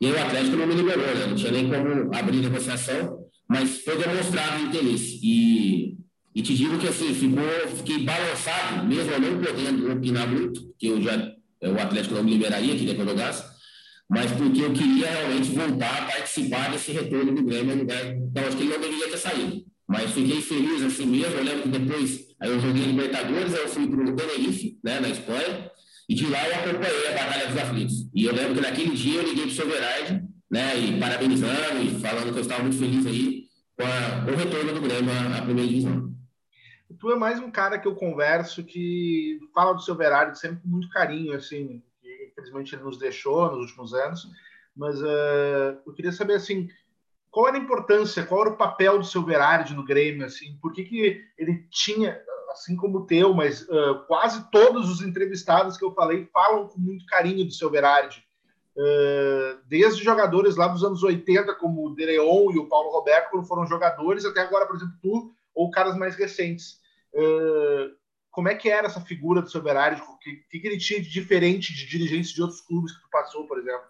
e 0.01 0.05
aí 0.05 0.11
o 0.11 0.21
Atlético 0.21 0.57
não 0.57 0.67
me 0.67 0.75
liberou, 0.75 1.05
né? 1.05 1.25
não 1.27 1.35
tinha 1.35 1.51
nem 1.51 1.69
como 1.69 2.15
abrir 2.15 2.37
negociação, 2.37 3.25
mas 3.49 3.79
foi 3.79 3.97
demonstrado 3.97 4.63
o 4.63 4.67
interesse. 4.67 5.19
E, 5.23 5.97
e 6.35 6.41
te 6.41 6.55
digo 6.55 6.77
que 6.79 6.87
assim, 6.87 7.13
ficou, 7.13 7.43
fiquei 7.77 8.03
balançado, 8.03 8.87
mesmo 8.87 9.11
eu 9.11 9.19
não 9.19 9.39
podendo 9.39 9.91
opinar 9.91 10.27
muito, 10.27 10.61
porque 10.63 10.87
eu 10.87 11.01
já, 11.01 11.31
o 11.61 11.79
Atlético 11.79 12.15
não 12.15 12.23
me 12.23 12.31
liberaria, 12.31 12.75
queria 12.75 12.95
que 12.95 13.01
eu 13.01 13.07
jogasse, 13.07 13.43
mas 14.09 14.31
porque 14.31 14.61
eu 14.61 14.73
queria 14.73 15.09
realmente 15.09 15.51
voltar 15.51 16.03
a 16.03 16.05
participar 16.05 16.71
desse 16.71 16.91
retorno 16.91 17.35
do 17.35 17.43
Grêmio, 17.43 17.73
então 17.73 18.43
acho 18.47 18.57
que 18.57 18.63
ele 18.63 18.73
não 18.73 18.81
deveria 18.81 19.09
ter 19.09 19.17
saído. 19.17 19.63
Mas 19.87 20.11
fiquei 20.11 20.41
feliz 20.41 20.81
assim 20.81 21.05
mesmo, 21.05 21.35
eu 21.35 21.43
lembro 21.43 21.63
que 21.63 21.69
depois 21.69 22.25
aí 22.39 22.49
eu 22.49 22.59
joguei 22.59 22.83
Libertadores, 22.83 23.53
aí 23.53 23.61
eu 23.61 23.69
fui 23.69 23.87
para 23.87 24.03
o 24.03 24.15
Tenerife, 24.15 24.77
né, 24.83 24.99
na 24.99 25.09
Espanha, 25.09 25.71
e 26.09 26.15
de 26.15 26.25
lá 26.27 26.47
eu 26.47 26.55
acompanhei 26.55 27.07
a 27.07 27.11
Batalha 27.11 27.47
dos 27.47 27.57
Aflitos. 27.57 28.09
E 28.13 28.25
eu 28.25 28.33
lembro 28.33 28.55
que 28.55 28.61
naquele 28.61 28.95
dia 28.95 29.21
eu 29.21 29.27
liguei 29.27 29.43
para 29.45 29.51
o 29.51 29.55
seu 29.55 29.67
né, 30.51 30.77
e 30.77 30.99
parabenizando 30.99 31.81
e 31.83 31.99
falando 31.99 32.31
que 32.31 32.37
eu 32.37 32.41
estava 32.41 32.63
muito 32.63 32.77
feliz 32.77 33.05
aí 33.05 33.43
com, 33.77 33.85
a, 33.85 34.25
com 34.25 34.31
o 34.31 34.35
retorno 34.35 34.73
do 34.73 34.81
Grêmio 34.81 35.11
à 35.11 35.41
primeira 35.41 35.69
divisão. 35.69 36.13
Tu 36.99 37.11
é 37.11 37.15
mais 37.15 37.39
um 37.39 37.51
cara 37.51 37.79
que 37.79 37.87
eu 37.87 37.95
converso 37.95 38.63
que 38.63 39.39
fala 39.53 39.73
do 39.73 39.81
seu 39.81 39.95
Verardi 39.95 40.39
sempre 40.39 40.61
com 40.61 40.67
muito 40.67 40.89
carinho, 40.89 41.33
assim, 41.33 41.81
infelizmente 42.27 42.75
ele 42.75 42.83
nos 42.83 42.97
deixou 42.97 43.49
nos 43.51 43.61
últimos 43.61 43.93
anos, 43.93 44.27
mas 44.75 45.01
uh, 45.01 45.79
eu 45.85 45.93
queria 45.93 46.11
saber 46.11 46.35
assim, 46.35 46.69
qual 47.31 47.47
era 47.47 47.57
a 47.57 47.59
importância, 47.59 48.25
qual 48.25 48.41
era 48.41 48.49
o 48.51 48.57
papel 48.57 48.99
do 48.99 49.05
seu 49.05 49.23
Verardi 49.23 49.73
no 49.73 49.85
Grêmio, 49.85 50.25
assim, 50.25 50.57
por 50.61 50.73
que, 50.73 50.83
que 50.83 51.23
ele 51.37 51.65
tinha, 51.69 52.19
assim 52.51 52.75
como 52.75 52.99
o 52.99 53.05
teu, 53.05 53.33
mas 53.33 53.61
uh, 53.69 54.03
quase 54.07 54.49
todos 54.51 54.89
os 54.89 55.01
entrevistados 55.01 55.77
que 55.77 55.85
eu 55.85 55.93
falei 55.93 56.27
falam 56.33 56.67
com 56.67 56.79
muito 56.79 57.05
carinho 57.05 57.45
do 57.45 57.51
seu 57.51 57.69
Verardi, 57.69 58.25
uh, 58.75 59.61
desde 59.67 60.03
jogadores 60.03 60.55
lá 60.55 60.67
dos 60.67 60.83
anos 60.83 61.03
80, 61.03 61.55
como 61.55 61.87
o 61.87 61.95
Dereon 61.95 62.51
e 62.51 62.59
o 62.59 62.67
Paulo 62.67 62.91
Roberto, 62.91 63.29
quando 63.31 63.47
foram 63.47 63.65
jogadores, 63.65 64.25
até 64.25 64.41
agora, 64.41 64.65
por 64.65 64.75
exemplo, 64.75 64.95
tu, 65.01 65.33
ou 65.55 65.71
caras 65.71 65.95
mais 65.95 66.15
recentes. 66.15 66.82
Uh, 67.13 67.95
como 68.33 68.49
é 68.49 68.55
que 68.55 68.67
era 68.67 68.87
essa 68.87 68.99
figura 68.99 69.43
do 69.43 69.49
Soberari? 69.49 70.01
O 70.01 70.17
que, 70.17 70.59
que, 70.59 70.67
ele 70.67 70.77
tinha 70.77 70.99
de 70.99 71.07
diferente 71.07 71.71
de 71.71 71.85
dirigentes 71.85 72.31
de 72.31 72.41
outros 72.41 72.61
clubes 72.61 72.91
que 72.91 73.01
tu 73.01 73.09
passou, 73.11 73.47
por 73.47 73.59
exemplo? 73.59 73.85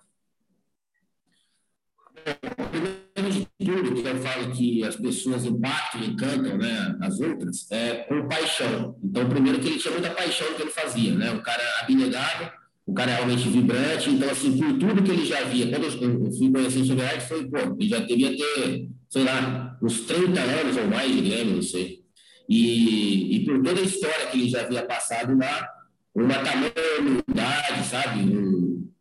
Que 3.55 3.69
eu 3.69 4.17
falo 4.17 4.51
que 4.51 4.83
as 4.83 4.97
pessoas 4.97 5.45
impactam 5.45 6.01
e 6.01 6.07
encantam 6.07 6.57
né, 6.57 6.97
as 7.01 7.21
outras, 7.21 7.71
é 7.71 8.03
com 8.03 8.27
paixão. 8.27 8.99
Então, 9.01 9.29
primeiro 9.29 9.61
que 9.61 9.67
ele 9.67 9.79
tinha 9.79 9.93
muita 9.93 10.09
paixão 10.09 10.49
no 10.49 10.57
que 10.57 10.63
ele 10.63 10.71
fazia, 10.71 11.15
né? 11.15 11.31
O 11.31 11.41
cara 11.41 11.63
abnegado, 11.81 12.51
o 12.85 12.93
cara 12.93 13.13
realmente 13.13 13.47
vibrante. 13.47 14.09
Então, 14.09 14.29
assim, 14.29 14.57
por 14.57 14.77
tudo 14.77 15.03
que 15.03 15.11
ele 15.11 15.25
já 15.25 15.41
via, 15.45 15.69
quando 15.69 15.85
eu 15.85 16.31
fui 16.33 16.51
conhecer 16.51 16.79
o 16.79 16.85
Soberari, 16.85 17.21
foi, 17.21 17.47
pô, 17.47 17.57
ele 17.79 17.87
já 17.87 17.99
devia 17.99 18.35
ter, 18.35 18.89
sei 19.09 19.23
lá, 19.23 19.77
uns 19.81 20.01
30 20.01 20.41
anos 20.41 20.75
ou 20.75 20.87
mais 20.87 21.09
de 21.09 21.21
Grêmio, 21.21 21.55
não 21.55 21.61
sei. 21.61 22.02
E, 22.49 23.37
e 23.37 23.45
por 23.45 23.61
toda 23.61 23.79
a 23.79 23.83
história 23.83 24.27
que 24.27 24.37
ele 24.37 24.49
já 24.49 24.61
havia 24.61 24.85
passado 24.85 25.37
lá, 25.37 25.69
uma 26.13 26.35
tamanha 26.35 26.73
humildade, 26.99 27.85
sabe? 27.89 28.21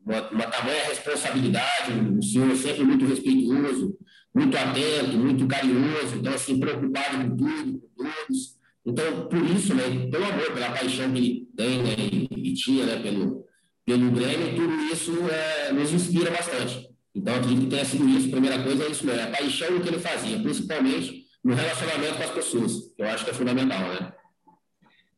uma, 0.05 0.29
uma 0.31 0.47
tamanha 0.47 0.85
responsabilidade, 0.85 1.93
um 1.93 2.21
senhor 2.21 2.55
sempre 2.57 2.85
muito 2.85 3.07
respeituoso, 3.07 3.97
muito 4.35 4.57
atento, 4.57 5.17
muito 5.17 5.47
carinhoso, 5.47 6.17
então, 6.17 6.35
assim, 6.35 6.59
preocupado 6.59 7.19
com 7.19 7.37
tudo, 7.37 7.83
com 7.97 8.05
todos. 8.05 8.57
Então, 8.85 9.29
por 9.29 9.45
isso, 9.51 9.75
né, 9.75 10.09
pelo 10.11 10.25
amor, 10.25 10.53
pela 10.53 10.71
paixão 10.71 11.13
que 11.13 11.19
ele 11.19 11.49
tem 11.57 11.83
né, 11.83 11.95
e, 12.37 12.55
tinha 12.55 12.85
né, 12.85 13.01
pelo, 13.01 13.45
pelo 13.85 14.11
Grêmio, 14.11 14.57
tudo 14.57 14.75
isso 14.93 15.13
é, 15.29 15.73
nos 15.73 15.93
inspira 15.93 16.31
bastante. 16.31 16.91
Então, 17.15 17.35
acredito 17.35 17.65
que 17.65 17.71
tenha 17.71 17.85
sido 17.85 18.09
isso. 18.09 18.31
Primeira 18.31 18.63
coisa 18.63 18.85
é 18.85 18.91
isso 18.91 19.07
mesmo, 19.07 19.21
é 19.21 19.25
a 19.25 19.31
paixão 19.31 19.81
que 19.81 19.89
ele 19.89 19.99
fazia, 19.99 20.39
principalmente 20.41 21.22
no 21.45 21.55
relacionamento 21.55 22.17
com 22.17 22.23
as 22.23 22.31
pessoas, 22.31 22.93
que 22.95 23.03
eu 23.03 23.07
acho 23.07 23.25
que 23.25 23.31
é 23.31 23.35
fundamental, 23.35 23.81
né? 23.81 24.15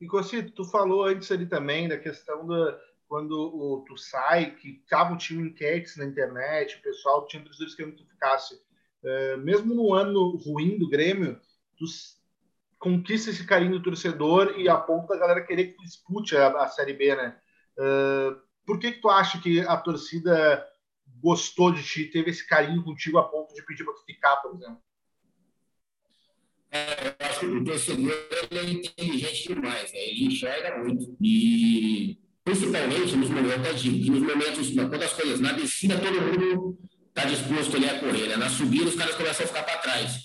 E 0.01 0.07
Cocito, 0.07 0.53
tu 0.53 0.65
falou 0.65 1.05
antes 1.05 1.31
ali 1.31 1.47
também 1.47 1.89
da 1.89 1.99
questão 1.99 2.47
da 2.47 2.79
quando 3.07 3.33
o, 3.33 3.85
tu 3.87 3.97
sai, 3.97 4.57
que 4.57 4.83
tava 4.89 5.17
tinha 5.17 5.41
enquetes 5.41 5.97
na 5.97 6.05
internet, 6.05 6.77
o 6.77 6.83
pessoal 6.83 7.27
tinha 7.27 7.45
querendo 7.77 7.97
que 7.97 8.03
tu 8.03 8.09
ficasse. 8.09 8.61
É, 9.05 9.37
mesmo 9.37 9.75
no 9.75 9.93
ano 9.93 10.37
ruim 10.39 10.79
do 10.79 10.89
Grêmio, 10.89 11.39
tu 11.77 11.85
conquista 12.79 13.31
esse 13.31 13.47
carinho 13.47 13.73
do 13.73 13.83
torcedor 13.83 14.59
e 14.59 14.69
a 14.69 14.77
ponto 14.77 15.07
da 15.07 15.17
galera 15.17 15.45
querer 15.45 15.69
que 15.69 15.77
tu 15.77 15.85
dispute 15.85 16.37
a, 16.37 16.49
a 16.63 16.67
Série 16.69 16.95
B, 16.95 17.15
né? 17.15 17.39
É, 17.79 18.37
por 18.67 18.79
que, 18.79 18.93
que 18.93 19.01
tu 19.01 19.09
acha 19.09 19.41
que 19.41 19.61
a 19.61 19.77
torcida 19.77 20.67
gostou 21.23 21.71
de 21.71 21.83
ti, 21.83 22.07
teve 22.07 22.31
esse 22.31 22.47
carinho 22.47 22.83
contigo 22.83 23.19
a 23.19 23.29
ponto 23.29 23.55
de 23.55 23.65
pedir 23.65 23.85
para 23.85 23.95
tu 23.95 24.05
ficar, 24.05 24.37
por 24.37 24.55
exemplo? 24.55 24.83
Eu 26.75 27.27
acho 27.29 27.39
que 27.39 27.47
o 27.47 27.65
torcedor 27.65 28.13
é 28.51 28.65
inteligente 28.65 29.55
demais, 29.55 29.93
né? 29.93 30.09
ele 30.09 30.25
enxerga 30.25 30.83
muito. 30.83 31.17
E 31.21 32.19
principalmente 32.45 33.17
nos 33.17 33.31
momentos, 33.31 33.83
que 33.83 34.11
nos 34.11 34.21
momentos, 34.21 34.71
quando 34.75 35.03
as 35.03 35.13
coisas, 35.13 35.41
na 35.41 35.53
descida 35.53 35.97
todo 35.99 36.21
mundo 36.21 36.77
está 37.09 37.27
disposto 37.27 37.77
ali 37.77 37.89
a 37.89 38.01
correr, 38.01 38.27
né? 38.27 38.37
na 38.37 38.51
subida 38.51 38.87
os 38.87 38.97
caras 38.97 39.15
começam 39.15 39.45
a 39.45 39.49
ficar 39.49 39.63
para 39.63 39.79
trás. 39.79 40.19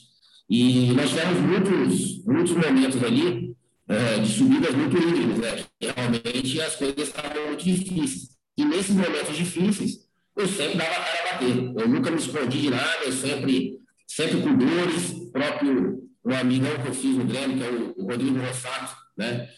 E 0.49 0.91
nós 0.93 1.09
tivemos 1.11 1.39
muitos, 1.39 2.25
muitos 2.25 2.53
momentos 2.53 3.03
ali 3.03 3.55
é, 3.87 4.17
de 4.17 4.31
subidas 4.31 4.73
muito 4.73 4.97
íngremes, 4.97 5.37
né? 5.37 5.65
realmente 5.79 6.61
as 6.61 6.75
coisas 6.75 6.97
estavam 6.97 7.45
muito 7.45 7.63
difíceis. 7.63 8.29
E 8.57 8.65
nesses 8.65 8.95
momentos 8.95 9.37
difíceis, 9.37 9.99
eu 10.35 10.47
sempre 10.47 10.79
dava 10.79 10.93
a 10.93 11.03
cara 11.03 11.19
a 11.19 11.33
bater. 11.33 11.73
Eu 11.79 11.87
nunca 11.87 12.09
me 12.09 12.17
escondi 12.17 12.59
de 12.59 12.69
nada, 12.71 13.03
eu 13.05 13.11
sempre, 13.11 13.77
sempre 14.07 14.41
com 14.41 14.57
dores, 14.57 15.13
próprio 15.31 16.08
um 16.25 16.33
amigão 16.33 16.71
que 16.81 16.87
eu 16.87 16.93
fiz 16.93 17.15
no 17.15 17.25
Grêmio, 17.25 17.57
que 17.57 17.63
é 17.63 17.69
o 17.69 18.05
Rodrigo 18.05 18.39
Rossato, 18.39 18.95
né? 19.17 19.49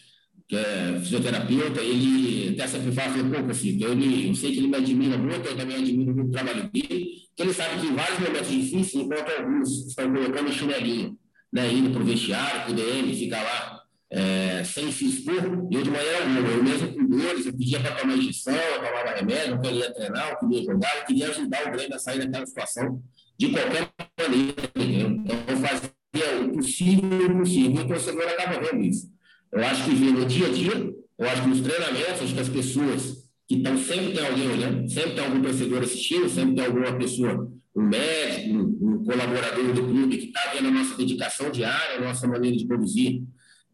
que 0.52 0.56
é 0.56 1.00
fisioterapeuta, 1.00 1.80
ele 1.80 2.50
até 2.54 2.66
sempre 2.66 2.92
fala, 2.92 3.10
pô, 3.12 3.46
Cacito, 3.46 3.84
eu, 3.84 3.98
eu 3.98 4.34
sei 4.34 4.52
que 4.52 4.58
ele 4.58 4.68
me 4.68 4.76
admira 4.76 5.16
muito, 5.16 5.46
eu 5.46 5.56
também 5.56 5.78
admiro 5.78 6.14
muito 6.14 6.28
o 6.28 6.30
trabalho 6.30 6.68
dele, 6.70 7.06
que 7.34 7.42
ele 7.42 7.54
sabe 7.54 7.80
que 7.80 7.86
em 7.86 7.94
vários 7.94 8.18
momentos 8.18 8.50
difíceis, 8.50 8.94
enquanto 8.94 9.30
alguns 9.30 9.86
estão 9.86 10.12
colocando 10.12 10.52
chinelinho, 10.52 11.16
né, 11.50 11.72
indo 11.72 11.90
para 11.90 12.02
o 12.02 12.04
vestiário, 12.04 12.62
para 12.64 12.70
o 12.70 12.74
DM, 12.74 13.14
ficar 13.14 13.42
lá 13.42 13.82
é, 14.10 14.62
sem 14.62 14.92
se 14.92 15.06
expor, 15.06 15.42
eu 15.70 15.82
de 15.82 15.90
maneira 15.90 16.18
alguma, 16.18 16.40
eu 16.40 16.62
mesmo 16.62 16.92
com 16.92 17.06
dores, 17.06 17.46
eu 17.46 17.56
pedia 17.56 17.80
para 17.80 17.94
tomar 17.94 18.14
injeção, 18.14 18.54
eu 18.54 18.74
tomava 18.74 19.14
remédio, 19.16 19.54
eu 19.54 19.60
queria 19.60 19.94
treinar, 19.94 20.30
eu 20.32 20.38
queria 20.38 20.64
jogar, 20.64 20.98
eu 20.98 21.04
queria 21.06 21.28
ajudar 21.30 21.66
o 21.66 21.72
Grêmio 21.72 21.94
a 21.94 21.98
sair 21.98 22.18
daquela 22.18 22.44
situação 22.44 23.02
de 23.38 23.48
qualquer 23.48 23.88
maneira, 24.20 24.52
então 24.76 25.36
eu 25.48 25.56
fazia 25.56 26.01
o 26.14 26.44
impossível. 26.44 27.44
E 27.46 27.78
o 27.78 27.88
torcedor 27.88 28.24
acaba 28.24 28.60
vendo 28.60 28.84
isso. 28.84 29.10
Eu 29.52 29.64
acho 29.64 29.84
que 29.84 29.94
vê 29.94 30.10
no 30.10 30.24
dia 30.24 30.46
a 30.46 30.50
dia, 30.50 30.94
eu 31.18 31.28
acho 31.28 31.42
que 31.42 31.48
nos 31.48 31.60
treinamentos, 31.60 32.22
acho 32.22 32.34
que 32.34 32.40
as 32.40 32.48
pessoas 32.48 33.22
que 33.46 33.56
estão 33.56 33.76
sempre 33.76 34.12
tem 34.12 34.26
alguém 34.26 34.50
olhando, 34.50 34.90
sempre 34.90 35.14
tem 35.14 35.24
algum 35.24 35.42
torcedor 35.42 35.82
assistindo, 35.82 36.28
sempre 36.28 36.54
tem 36.54 36.64
alguma 36.64 36.96
pessoa, 36.96 37.52
um 37.76 37.82
médico, 37.82 38.54
um, 38.54 38.78
um 38.80 39.04
colaborador 39.04 39.72
do 39.74 39.82
clube 39.82 40.16
que 40.16 40.26
está 40.26 40.52
vendo 40.54 40.68
a 40.68 40.70
nossa 40.70 40.96
dedicação 40.96 41.50
diária, 41.50 41.98
a 41.98 42.00
nossa 42.00 42.26
maneira 42.26 42.56
de 42.56 42.66
produzir, 42.66 43.24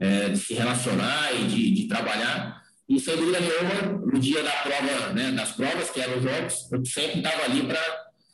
é, 0.00 0.30
de 0.30 0.38
se 0.38 0.54
relacionar 0.54 1.30
e 1.40 1.46
de, 1.46 1.70
de 1.70 1.88
trabalhar. 1.88 2.60
E 2.88 2.98
sem 2.98 3.16
dúvida 3.16 3.38
nenhuma, 3.38 4.04
no 4.04 4.18
dia 4.18 4.42
da 4.42 4.50
prova, 4.50 5.12
né, 5.12 5.30
das 5.32 5.52
provas, 5.52 5.90
que 5.90 6.00
eram 6.00 6.16
os 6.16 6.22
jogos, 6.22 6.72
eu 6.72 6.84
sempre 6.84 7.18
estava 7.18 7.44
ali 7.44 7.62
para, 7.62 7.80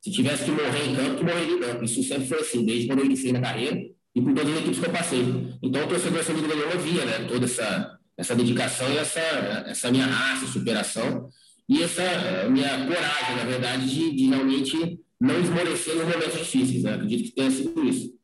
se 0.00 0.10
tivesse 0.10 0.44
que 0.44 0.50
morrer 0.50 0.88
em 0.88 0.94
campo, 0.94 1.16
que 1.16 1.24
morreria 1.24 1.56
em 1.56 1.60
campo. 1.60 1.84
Isso 1.84 2.02
sempre 2.04 2.26
foi 2.26 2.38
assim, 2.38 2.64
desde 2.64 2.86
quando 2.86 3.00
eu 3.00 3.06
iniciei 3.06 3.32
na 3.32 3.40
carreira 3.40 3.93
e 4.14 4.22
por 4.22 4.34
todas 4.34 4.52
as 4.52 4.60
equipes 4.60 4.78
que 4.78 4.86
eu 4.86 4.92
passei. 4.92 5.58
Então, 5.62 5.84
o 5.84 5.88
torcedor 5.88 6.22
sem 6.22 6.34
dúvida 6.36 6.54
nenhuma 6.54 6.76
via 6.76 7.04
né, 7.04 7.26
toda 7.26 7.44
essa, 7.44 7.98
essa 8.16 8.34
dedicação 8.34 8.88
e 8.90 8.98
essa, 8.98 9.20
essa 9.20 9.90
minha 9.90 10.06
raça, 10.06 10.46
superação 10.46 11.28
e 11.68 11.82
essa 11.82 12.48
minha 12.48 12.86
coragem, 12.86 13.36
na 13.36 13.44
verdade, 13.44 13.88
de, 13.88 14.14
de 14.14 14.28
realmente 14.28 15.00
não 15.20 15.40
esmorecer 15.40 15.96
nos 15.96 16.04
momentos 16.04 16.38
difíceis. 16.38 16.84
Né? 16.84 16.94
Acredito 16.94 17.24
que 17.24 17.34
tenha 17.34 17.50
sido 17.50 17.84
isso. 17.84 18.14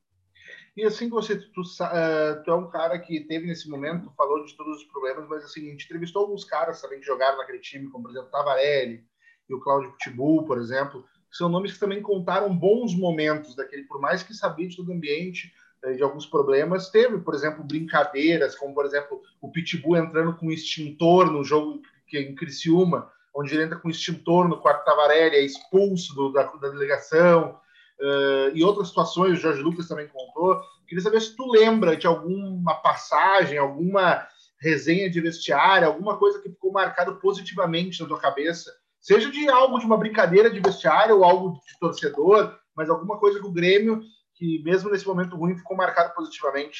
E 0.76 0.84
assim, 0.84 1.08
você, 1.08 1.36
tu, 1.36 1.60
uh, 1.60 2.42
tu, 2.44 2.50
é 2.50 2.54
um 2.54 2.70
cara 2.70 2.98
que 2.98 3.20
teve 3.20 3.46
nesse 3.46 3.68
momento, 3.68 4.12
falou 4.16 4.44
de 4.44 4.56
todos 4.56 4.78
os 4.78 4.84
problemas, 4.84 5.28
mas 5.28 5.44
assim, 5.44 5.66
a 5.66 5.70
gente 5.72 5.84
entrevistou 5.84 6.22
alguns 6.22 6.44
caras 6.44 6.80
também 6.80 7.00
que 7.00 7.06
jogaram 7.06 7.38
naquele 7.38 7.58
time, 7.58 7.90
como 7.90 8.04
por 8.04 8.12
exemplo 8.12 8.30
Tavarelli 8.30 9.04
e 9.48 9.54
o 9.54 9.60
Cláudio 9.60 9.92
Pitbull, 9.92 10.44
por 10.44 10.58
exemplo, 10.58 11.04
que 11.30 11.36
são 11.36 11.48
nomes 11.48 11.72
que 11.72 11.80
também 11.80 12.00
contaram 12.00 12.56
bons 12.56 12.94
momentos 12.94 13.54
daquele, 13.56 13.84
por 13.84 14.00
mais 14.00 14.22
que 14.22 14.32
sabia 14.32 14.68
de 14.68 14.76
todo 14.76 14.88
o 14.90 14.94
ambiente, 14.94 15.48
eh, 15.48 15.59
de 15.96 16.02
alguns 16.02 16.26
problemas. 16.26 16.90
Teve, 16.90 17.18
por 17.18 17.34
exemplo, 17.34 17.64
brincadeiras, 17.64 18.54
como, 18.56 18.74
por 18.74 18.84
exemplo, 18.84 19.20
o 19.40 19.50
Pitbull 19.50 19.96
entrando 19.96 20.36
com 20.36 20.50
extintor 20.50 21.30
no 21.30 21.42
jogo 21.42 21.80
que 22.06 22.18
em 22.18 22.34
Criciúma, 22.34 23.10
onde 23.34 23.54
ele 23.54 23.64
entra 23.64 23.78
com 23.78 23.88
extintor 23.88 24.48
no 24.48 24.60
quarto 24.60 24.84
Tavarelli, 24.84 25.36
é 25.36 25.44
expulso 25.44 26.14
do, 26.14 26.32
da, 26.32 26.42
da, 26.42 26.68
delegação. 26.68 27.58
uh, 28.00 28.50
e 28.54 28.64
outras 28.64 28.88
situações, 28.88 29.38
o 29.38 29.40
Jorge 29.40 29.62
Lucas 29.62 29.88
também 29.88 30.08
contou. 30.08 30.60
Queria 30.86 31.02
saber 31.02 31.20
se 31.20 31.36
tu 31.36 31.50
lembra 31.50 31.96
de 31.96 32.06
alguma 32.06 32.74
passagem, 32.74 33.56
alguma 33.56 34.26
resenha 34.60 35.08
de 35.08 35.20
vestiário, 35.20 35.86
alguma 35.86 36.18
coisa 36.18 36.40
que 36.40 36.50
ficou 36.50 36.72
marcado 36.72 37.16
positivamente 37.16 38.02
na 38.02 38.08
tua 38.08 38.18
cabeça, 38.18 38.70
seja 39.00 39.30
de 39.30 39.48
algo 39.48 39.78
de 39.78 39.86
uma 39.86 39.96
brincadeira 39.96 40.50
de 40.50 40.60
vestiário 40.60 41.16
ou 41.16 41.24
algo 41.24 41.52
de 41.52 41.78
torcedor, 41.78 42.58
mas 42.76 42.90
alguma 42.90 43.18
coisa 43.18 43.40
com 43.40 43.48
o 43.48 43.52
Grêmio 43.52 44.02
que 44.40 44.62
mesmo 44.62 44.90
nesse 44.90 45.06
momento 45.06 45.36
ruim 45.36 45.54
ficou 45.54 45.76
marcado 45.76 46.14
positivamente. 46.14 46.78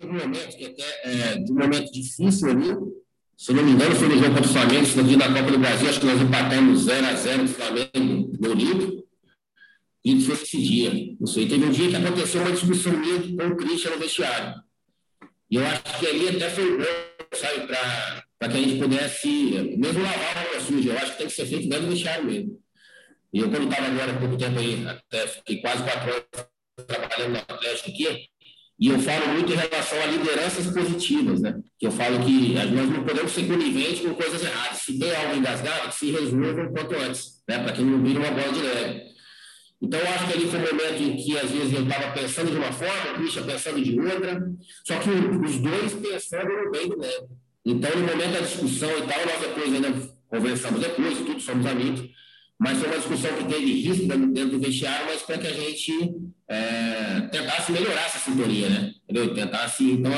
Teve 0.00 0.10
um 0.10 0.18
momento 0.18 0.56
que 0.56 0.64
até 0.64 1.00
é, 1.04 1.36
de 1.36 1.52
um 1.52 1.56
momento 1.56 1.92
difícil 1.92 2.48
ali, 2.48 2.74
se 3.36 3.52
não 3.52 3.62
me 3.62 3.72
engano, 3.72 3.94
foi 3.94 4.08
no 4.08 4.14
jogo 4.14 4.34
contra 4.34 4.50
o 4.50 4.52
Flamengo, 4.52 4.96
no 4.96 5.04
dia 5.04 5.18
da 5.18 5.28
Copa 5.28 5.50
do 5.52 5.58
Brasil, 5.58 5.88
acho 5.90 6.00
que 6.00 6.06
nós 6.06 6.20
empatamos 6.20 6.80
0 6.80 7.06
a 7.06 7.14
0 7.14 7.42
no 7.42 7.48
Flamengo 7.48 8.32
no 8.40 8.50
Olímpico. 8.50 9.02
E 10.04 10.20
foi 10.22 10.34
esse 10.34 10.60
dia. 10.60 11.14
Não 11.20 11.26
sei, 11.26 11.46
teve 11.46 11.64
um 11.64 11.70
dia 11.70 11.90
que 11.90 11.96
aconteceu 11.96 12.40
uma 12.40 12.52
discussão 12.52 12.92
minha 12.96 13.20
com 13.20 13.52
o 13.52 13.56
Christian 13.56 13.90
no 13.90 13.98
vestiário. 13.98 14.62
E 15.50 15.56
eu 15.56 15.66
acho 15.66 16.00
que 16.00 16.06
ali 16.06 16.28
até 16.30 16.50
foi 16.50 16.78
bom, 16.78 16.84
sabe, 17.34 17.66
para 17.66 18.48
que 18.48 18.56
a 18.56 18.60
gente 18.60 18.80
pudesse, 18.80 19.28
mesmo 19.76 20.02
lavar 20.02 20.36
a 20.38 20.40
roupa 20.40 20.60
suja, 20.60 20.90
eu 20.90 20.98
acho 20.98 21.12
que 21.12 21.18
tem 21.18 21.26
que 21.26 21.32
ser 21.34 21.46
feito 21.46 21.68
dentro 21.68 21.84
do 21.84 21.92
vestiário 21.92 22.24
mesmo. 22.24 22.62
E 23.32 23.40
eu, 23.40 23.50
quando 23.50 23.70
estava 23.70 23.88
agora 23.88 24.12
há 24.12 24.18
pouco 24.18 24.36
tempo 24.36 24.58
aí, 24.58 24.86
até 24.86 25.26
fiquei 25.26 25.60
quase 25.60 25.82
quatro 25.82 26.10
anos 26.10 26.26
trabalhando 26.86 27.32
no 27.32 27.38
Atlético 27.38 27.90
aqui, 27.90 28.28
e 28.78 28.88
eu 28.88 28.98
falo 28.98 29.28
muito 29.28 29.52
em 29.52 29.56
relação 29.56 30.02
a 30.02 30.06
lideranças 30.06 30.66
positivas, 30.66 31.40
né? 31.40 31.54
Que 31.78 31.86
eu 31.86 31.92
falo 31.92 32.18
que 32.24 32.54
nós 32.54 32.90
não 32.90 33.04
podemos 33.04 33.30
ser 33.30 33.46
coniventes 33.46 34.00
com 34.00 34.12
coisas 34.14 34.42
erradas. 34.42 34.78
Se 34.78 34.98
tem 34.98 35.14
algo 35.14 35.36
engasgado, 35.36 35.88
que 35.88 35.94
se 35.94 36.10
resolva 36.10 36.62
o 36.62 36.72
quanto 36.72 36.96
antes, 36.96 37.42
né? 37.48 37.58
Para 37.62 37.72
que 37.72 37.82
não 37.82 38.02
vire 38.02 38.18
uma 38.18 38.30
bola 38.32 38.52
de 38.52 38.60
neve. 38.60 39.12
Então, 39.80 40.00
eu 40.00 40.08
acho 40.08 40.26
que 40.26 40.32
ali 40.32 40.46
foi 40.48 40.58
um 40.58 40.62
momento 40.62 41.02
em 41.02 41.16
que, 41.16 41.38
às 41.38 41.50
vezes, 41.50 41.72
eu 41.72 41.82
estava 41.82 42.12
pensando 42.12 42.50
de 42.50 42.56
uma 42.56 42.72
forma, 42.72 43.12
o 43.12 43.14
Christian 43.14 43.42
pensando 43.44 43.82
de 43.82 44.00
outra, 44.00 44.52
só 44.86 44.98
que 44.98 45.10
os 45.10 45.58
dois 45.58 45.92
pensando 45.94 46.48
no 46.48 46.70
bem 46.70 46.88
do 46.88 46.96
neve. 46.98 47.26
Então, 47.64 47.90
no 47.90 48.06
momento 48.06 48.32
da 48.32 48.40
discussão 48.40 48.90
e 48.90 49.02
tal, 49.02 49.26
nós 49.26 49.40
depois 49.40 49.74
ainda 49.74 49.92
conversamos 50.28 50.80
depois, 50.80 51.18
tudo 51.18 51.40
somos 51.40 51.66
amigos, 51.66 52.08
mas 52.62 52.78
foi 52.78 52.86
uma 52.90 52.98
discussão 52.98 53.32
que 53.32 53.44
teve 53.44 53.72
risco 53.82 54.06
dentro 54.06 54.50
do 54.50 54.60
vestiário, 54.60 55.06
mas 55.06 55.20
para 55.22 55.36
que 55.36 55.48
a 55.48 55.52
gente 55.52 56.14
é, 56.46 57.20
tentasse 57.32 57.72
melhorar 57.72 58.06
essa 58.06 58.20
sintonia, 58.20 58.68
né? 58.68 58.92
Entendeu? 59.02 59.34
Tentasse, 59.34 59.82
então, 59.82 60.12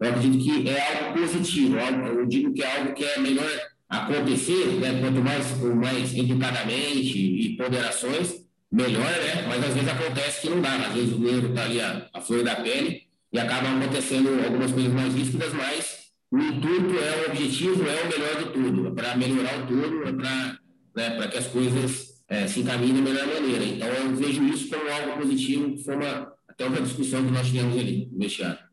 eu 0.00 0.08
acredito 0.08 0.42
que 0.42 0.68
é 0.68 0.80
algo 0.80 1.20
positivo, 1.20 1.76
eu 1.78 2.26
digo 2.26 2.52
que 2.52 2.64
é 2.64 2.76
algo 2.78 2.92
que 2.92 3.04
é 3.04 3.20
melhor 3.20 3.48
acontecer, 3.88 4.66
né? 4.80 5.00
quanto 5.00 5.22
mais, 5.22 5.56
mais 5.76 6.12
educadamente 6.12 7.18
e 7.18 7.56
ponderações, 7.56 8.34
melhor, 8.72 9.02
né? 9.02 9.46
Mas 9.46 9.64
às 9.64 9.74
vezes 9.74 9.88
acontece 9.88 10.40
que 10.40 10.50
não 10.50 10.60
dá, 10.60 10.74
às 10.74 10.92
vezes 10.92 11.12
o 11.12 11.28
erro 11.28 11.50
está 11.50 11.62
ali 11.62 11.80
a, 11.80 12.08
a 12.12 12.20
flor 12.20 12.42
da 12.42 12.56
pele 12.56 13.02
e 13.32 13.38
acaba 13.38 13.68
acontecendo 13.68 14.44
algumas 14.44 14.72
coisas 14.72 14.92
mais 14.92 15.14
ríspidas, 15.14 15.52
mas 15.52 15.98
o 16.32 16.38
intuito 16.38 16.98
é 16.98 17.22
o 17.22 17.30
objetivo, 17.30 17.84
é 17.88 18.02
o 18.02 18.08
melhor 18.08 18.38
de 18.38 18.52
tudo, 18.52 18.88
é 18.88 18.90
para 18.90 19.16
melhorar 19.16 19.62
o 19.62 19.66
tudo, 19.68 20.08
é 20.08 20.12
para 20.12 20.65
né, 20.96 21.14
para 21.14 21.28
que 21.28 21.36
as 21.36 21.46
coisas 21.46 22.22
é, 22.26 22.46
se 22.46 22.60
encaminhem 22.60 22.94
da 22.94 23.02
melhor 23.02 23.26
maneira. 23.26 23.64
Então, 23.64 23.88
eu 23.88 24.16
vejo 24.16 24.42
isso 24.44 24.70
como 24.70 24.90
algo 24.90 25.20
positivo, 25.20 25.76
foi 25.84 25.94
uma, 25.94 26.34
até 26.48 26.64
uma 26.64 26.80
discussão 26.80 27.24
que 27.24 27.30
nós 27.30 27.46
tivemos 27.46 27.78
ali 27.78 28.08
no 28.10 28.18
vestiário. 28.18 28.66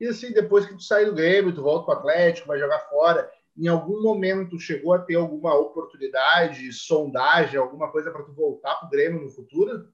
E 0.00 0.06
assim, 0.06 0.32
depois 0.32 0.66
que 0.66 0.74
tu 0.74 0.82
sai 0.82 1.04
do 1.04 1.14
Grêmio, 1.14 1.54
tu 1.54 1.62
volta 1.62 1.84
para 1.84 1.94
o 1.94 1.98
Atlético, 1.98 2.48
vai 2.48 2.58
jogar 2.58 2.80
fora, 2.88 3.30
em 3.56 3.68
algum 3.68 4.02
momento 4.02 4.58
chegou 4.58 4.92
a 4.92 4.98
ter 4.98 5.14
alguma 5.14 5.54
oportunidade, 5.54 6.72
sondagem, 6.72 7.58
alguma 7.58 7.92
coisa 7.92 8.10
para 8.10 8.24
tu 8.24 8.32
voltar 8.32 8.74
para 8.74 8.86
o 8.86 8.90
Grêmio 8.90 9.22
no 9.22 9.30
futuro? 9.30 9.86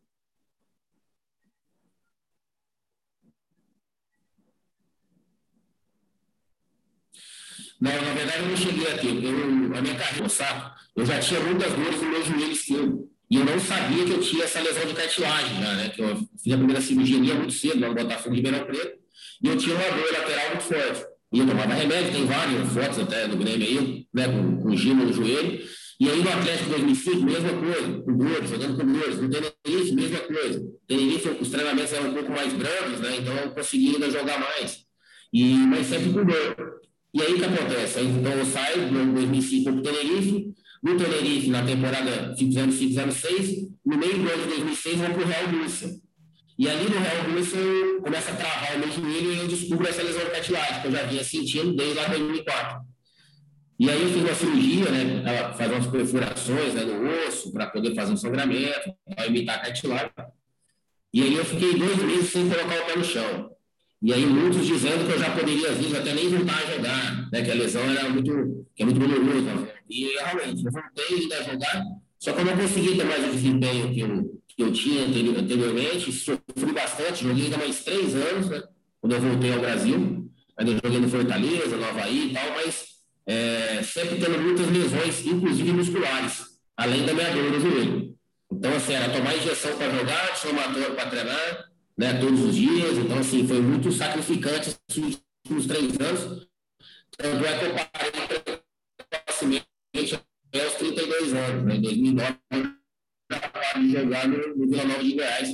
Não, 7.81 7.91
na 7.91 8.13
verdade 8.13 8.41
eu 8.41 8.49
não 8.49 8.57
cheguei 8.57 8.87
a 8.93 8.99
ter. 8.99 9.25
Eu, 9.25 9.77
a 9.77 9.81
minha 9.81 9.95
carreira, 9.95 10.29
saco, 10.29 10.79
eu 10.95 11.07
já 11.07 11.19
tinha 11.19 11.41
muitas 11.41 11.73
dores 11.73 12.03
no 12.03 12.11
meu 12.11 12.25
joelho 12.25 12.53
esquerdo. 12.53 13.11
E 13.31 13.37
eu 13.37 13.45
não 13.45 13.61
sabia 13.61 14.05
que 14.05 14.11
eu 14.11 14.21
tinha 14.21 14.45
essa 14.45 14.61
lesão 14.61 14.85
de 14.85 14.93
cartilagem 14.93 15.63
já, 15.63 15.75
né? 15.77 15.89
Que 15.89 16.03
eu 16.03 16.17
fiz 16.43 16.53
a 16.53 16.57
primeira 16.57 16.81
cirurgia 16.81 17.35
muito 17.35 17.53
cedo, 17.53 17.81
no 17.81 17.95
Botafogo 17.95 18.35
de 18.35 18.43
Ribeirão 18.43 18.67
Preto. 18.67 18.99
E 19.43 19.49
eu 19.49 19.57
tinha 19.57 19.77
uma 19.77 19.85
dor 19.85 20.13
lateral 20.13 20.49
muito 20.49 20.63
forte. 20.65 21.07
E 21.33 21.39
eu 21.39 21.47
tomava 21.47 21.75
remédio, 21.75 22.13
tem 22.13 22.27
várias 22.27 22.73
fotos 22.73 22.99
até 22.99 23.29
no 23.29 23.37
Grêmio 23.37 23.67
aí, 23.67 24.07
né? 24.13 24.27
Com, 24.27 24.57
com 24.63 24.77
gelo 24.77 25.05
no 25.05 25.13
joelho. 25.13 25.65
E 26.01 26.09
aí 26.09 26.23
no 26.23 26.31
Atlético 26.31 26.71
2005, 26.71 27.23
mesma 27.23 27.51
coisa, 27.51 28.03
com 28.03 28.17
dores, 28.17 28.51
jogando 28.51 28.77
com 28.77 28.93
dores. 28.93 29.21
No 29.21 29.31
Tenerife, 29.31 29.93
mesma 29.95 30.19
coisa. 30.19 30.73
Tenerife, 30.89 31.29
os 31.41 31.49
treinamentos 31.51 31.93
eram 31.93 32.11
um 32.11 32.15
pouco 32.15 32.33
mais 32.33 32.53
brancos, 32.53 33.01
né? 33.01 33.17
Então 33.19 33.35
eu 33.37 33.51
conseguia 33.51 33.93
ainda 33.93 34.11
jogar 34.11 34.41
mais. 34.41 34.85
E, 35.33 35.55
mas 35.55 35.87
sempre 35.87 36.13
com 36.13 36.25
dor. 36.25 36.81
E 37.13 37.23
aí 37.23 37.35
o 37.35 37.39
que 37.39 37.45
acontece? 37.45 38.01
Então 38.01 38.33
eu 38.33 38.47
saio 38.47 38.89
em 38.89 39.13
2005 39.13 39.65
para 39.65 39.81
o 39.81 39.83
Tenerife, 39.83 40.55
no 40.83 40.97
Tenerife, 40.97 41.51
na 41.51 41.65
temporada 41.65 42.35
5-0-6, 42.35 43.69
no 43.85 43.99
meio 43.99 44.19
do 44.19 44.29
ano 44.29 44.43
de 44.43 44.49
2006, 44.49 44.97
vou 44.97 45.11
para 45.11 45.23
o 45.23 45.27
Real 45.27 45.47
Rússia. 45.49 45.91
E 46.59 46.69
ali 46.69 46.85
no 46.85 46.99
Real 46.99 47.31
Rússia 47.33 47.59
eu 47.59 48.03
começo 48.03 48.31
a 48.31 48.35
travar 48.35 48.77
o 48.77 48.79
meu 48.79 48.93
joelho 48.93 49.33
e 49.33 49.39
eu 49.39 49.49
descubro 49.49 49.89
essa 49.89 50.03
lesão 50.03 50.31
cartilagem, 50.31 50.81
que 50.81 50.87
eu 50.87 50.93
já 50.93 51.03
vinha 51.05 51.25
sentindo 51.25 51.75
desde 51.75 51.95
lá 51.95 52.09
2004. 52.09 52.81
E 53.79 53.91
aí 53.91 54.03
eu 54.03 54.09
fiz 54.09 54.23
uma 54.23 54.35
cirurgia, 54.35 54.91
né, 54.91 55.23
ela 55.25 55.53
faz 55.55 55.73
umas 55.73 55.87
perfurações 55.87 56.75
né, 56.75 56.85
no 56.85 57.27
osso 57.27 57.51
para 57.51 57.67
poder 57.67 57.95
fazer 57.95 58.13
um 58.13 58.17
sangramento, 58.17 58.95
para 59.07 59.27
imitar 59.27 59.57
a 59.57 59.61
cartilagem. 59.61 60.11
E 61.13 61.23
aí 61.23 61.35
eu 61.35 61.45
fiquei 61.45 61.75
dois 61.75 61.97
meses 62.03 62.31
sem 62.31 62.49
colocar 62.49 62.83
o 62.83 62.87
pé 62.87 62.97
no 62.97 63.05
chão. 63.05 63.51
E 64.03 64.15
aí 64.15 64.25
muitos 64.25 64.67
dizendo 64.67 65.07
que 65.07 65.13
eu 65.13 65.19
já 65.19 65.31
poderia, 65.31 65.73
vezes, 65.73 65.95
até 65.95 66.15
nem 66.15 66.29
voltar 66.31 66.57
a 66.57 66.75
jogar, 66.75 67.31
né? 67.31 67.43
Que 67.43 67.51
a 67.51 67.55
lesão 67.55 67.83
era 67.83 68.09
muito, 68.09 68.67
que 68.75 68.83
é 68.83 68.87
muito 68.87 68.99
dolorosa. 68.99 69.69
E 69.89 70.05
realmente, 70.07 70.65
eu 70.65 70.73
voltei 70.73 71.33
a 71.39 71.43
jogar, 71.43 71.85
só 72.19 72.33
que 72.33 72.41
eu 72.41 72.45
não 72.45 72.57
consegui 72.57 72.97
ter 72.97 73.05
mais 73.05 73.29
o 73.29 73.33
desempenho 73.33 73.93
que 73.93 74.01
eu, 74.01 74.43
que 74.49 74.63
eu 74.63 74.73
tinha 74.73 75.05
anteriormente, 75.05 76.13
sofri 76.13 76.73
bastante, 76.73 77.25
joguei 77.25 77.45
ainda 77.45 77.59
mais 77.59 77.85
três 77.85 78.15
anos, 78.15 78.49
né? 78.49 78.63
Quando 79.01 79.13
eu 79.13 79.21
voltei 79.21 79.53
ao 79.53 79.61
Brasil, 79.61 80.31
ainda 80.57 80.73
joguei 80.73 81.01
no 81.01 81.09
Fortaleza, 81.09 81.77
no 81.77 81.85
Havaí 81.85 82.31
e 82.31 82.33
tal, 82.33 82.51
mas 82.53 82.87
é, 83.27 83.83
sempre 83.83 84.19
tendo 84.19 84.39
muitas 84.39 84.67
lesões, 84.71 85.27
inclusive 85.27 85.73
musculares, 85.73 86.43
além 86.77 87.05
da 87.05 87.13
minha 87.13 87.31
dor 87.31 87.53
no 87.53 87.61
joelho. 87.61 88.15
Então, 88.53 88.75
assim, 88.75 88.95
era 88.95 89.09
tomar 89.11 89.37
injeção 89.37 89.77
para 89.77 89.91
jogar, 89.91 90.37
somatório 90.37 90.95
para 90.95 91.11
treinar, 91.11 91.70
né, 92.01 92.19
todos 92.19 92.41
os 92.41 92.55
dias. 92.55 92.97
Então, 92.97 93.19
assim, 93.19 93.47
foi 93.47 93.61
muito 93.61 93.93
sacrificante 93.93 94.75
esses 94.89 95.23
últimos 95.45 95.67
três 95.67 96.01
anos. 96.01 96.49
Tanto 97.19 97.45
é 97.45 97.59
que 97.59 97.65
eu 97.67 97.75
parei 97.75 98.11
precocemente 99.11 100.15
até 100.15 100.67
os 100.67 100.75
32 100.77 101.35
anos. 101.35 101.65
Né? 101.65 101.75
Em 101.75 101.83
2009, 101.83 102.39
eu 102.51 103.39
parei 103.53 103.83
de 103.83 103.93
jogar 103.93 104.29
no, 104.29 104.57
no 104.57 104.67
Vila 104.67 104.85
Nova 104.85 105.05
de 105.05 105.13
Goiás. 105.15 105.49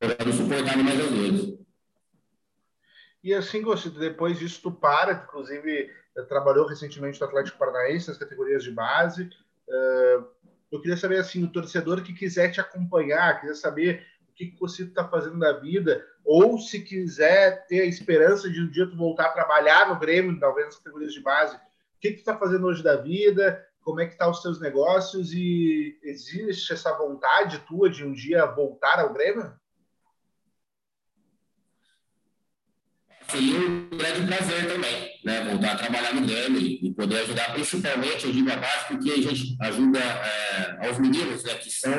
Eu 0.00 0.08
não 0.08 0.84
mais 0.84 1.00
as 1.00 1.10
dores. 1.10 1.58
E 3.22 3.34
assim, 3.34 3.62
depois 3.98 4.38
disso, 4.38 4.60
tu 4.62 4.72
para, 4.72 5.12
inclusive 5.12 5.90
trabalhou 6.28 6.66
recentemente 6.66 7.20
no 7.20 7.26
Atlético 7.26 7.58
Paranaense, 7.58 8.08
nas 8.08 8.16
categorias 8.16 8.64
de 8.64 8.70
base. 8.70 9.28
eu 10.72 10.80
queria 10.80 10.96
saber, 10.96 11.18
assim, 11.18 11.44
o 11.44 11.52
torcedor 11.52 12.02
que 12.02 12.14
quiser 12.14 12.50
te 12.50 12.60
acompanhar, 12.60 13.40
quiser 13.40 13.56
saber 13.56 14.06
que, 14.36 14.46
que 14.46 14.60
você 14.60 14.84
está 14.84 15.08
fazendo 15.08 15.38
da 15.38 15.54
vida, 15.54 16.04
ou 16.24 16.58
se 16.58 16.80
quiser 16.80 17.66
ter 17.66 17.80
a 17.80 17.86
esperança 17.86 18.50
de 18.50 18.60
um 18.60 18.70
dia 18.70 18.86
tu 18.86 18.96
voltar 18.96 19.26
a 19.26 19.32
trabalhar 19.32 19.88
no 19.88 19.98
Grêmio, 19.98 20.38
talvez 20.38 20.66
nas 20.66 20.76
categorias 20.76 21.14
de 21.14 21.20
base, 21.20 21.56
o 21.56 21.60
que, 22.00 22.12
tu 22.12 22.18
está 22.18 22.36
fazendo 22.36 22.66
hoje 22.66 22.82
da 22.82 22.96
vida, 22.96 23.64
como 23.80 24.00
é 24.00 24.06
que 24.06 24.16
tá 24.16 24.28
os 24.28 24.42
teus 24.42 24.60
negócios 24.60 25.32
e 25.32 25.98
existe 26.02 26.72
essa 26.72 26.92
vontade 26.92 27.60
tua 27.60 27.88
de 27.88 28.04
um 28.04 28.12
dia 28.12 28.44
voltar 28.44 29.00
ao 29.00 29.12
Grêmio? 29.12 29.52
Seria 33.28 33.58
um 33.58 33.88
grande 33.88 34.26
prazer 34.26 34.68
também, 34.68 35.20
né? 35.24 35.50
Voltar 35.50 35.72
a 35.72 35.78
trabalhar 35.78 36.14
no 36.14 36.26
Grêmio 36.26 36.60
e 36.60 36.94
poder 36.94 37.22
ajudar, 37.22 37.54
principalmente, 37.54 38.26
eu 38.26 38.32
digo 38.32 38.52
a 38.52 38.56
base, 38.56 38.86
porque 38.86 39.10
a 39.10 39.16
gente 39.16 39.56
ajuda 39.60 39.98
é, 39.98 40.86
aos 40.86 40.98
meninos, 40.98 41.42
né? 41.42 41.54
Que 41.54 41.70
são 41.70 41.92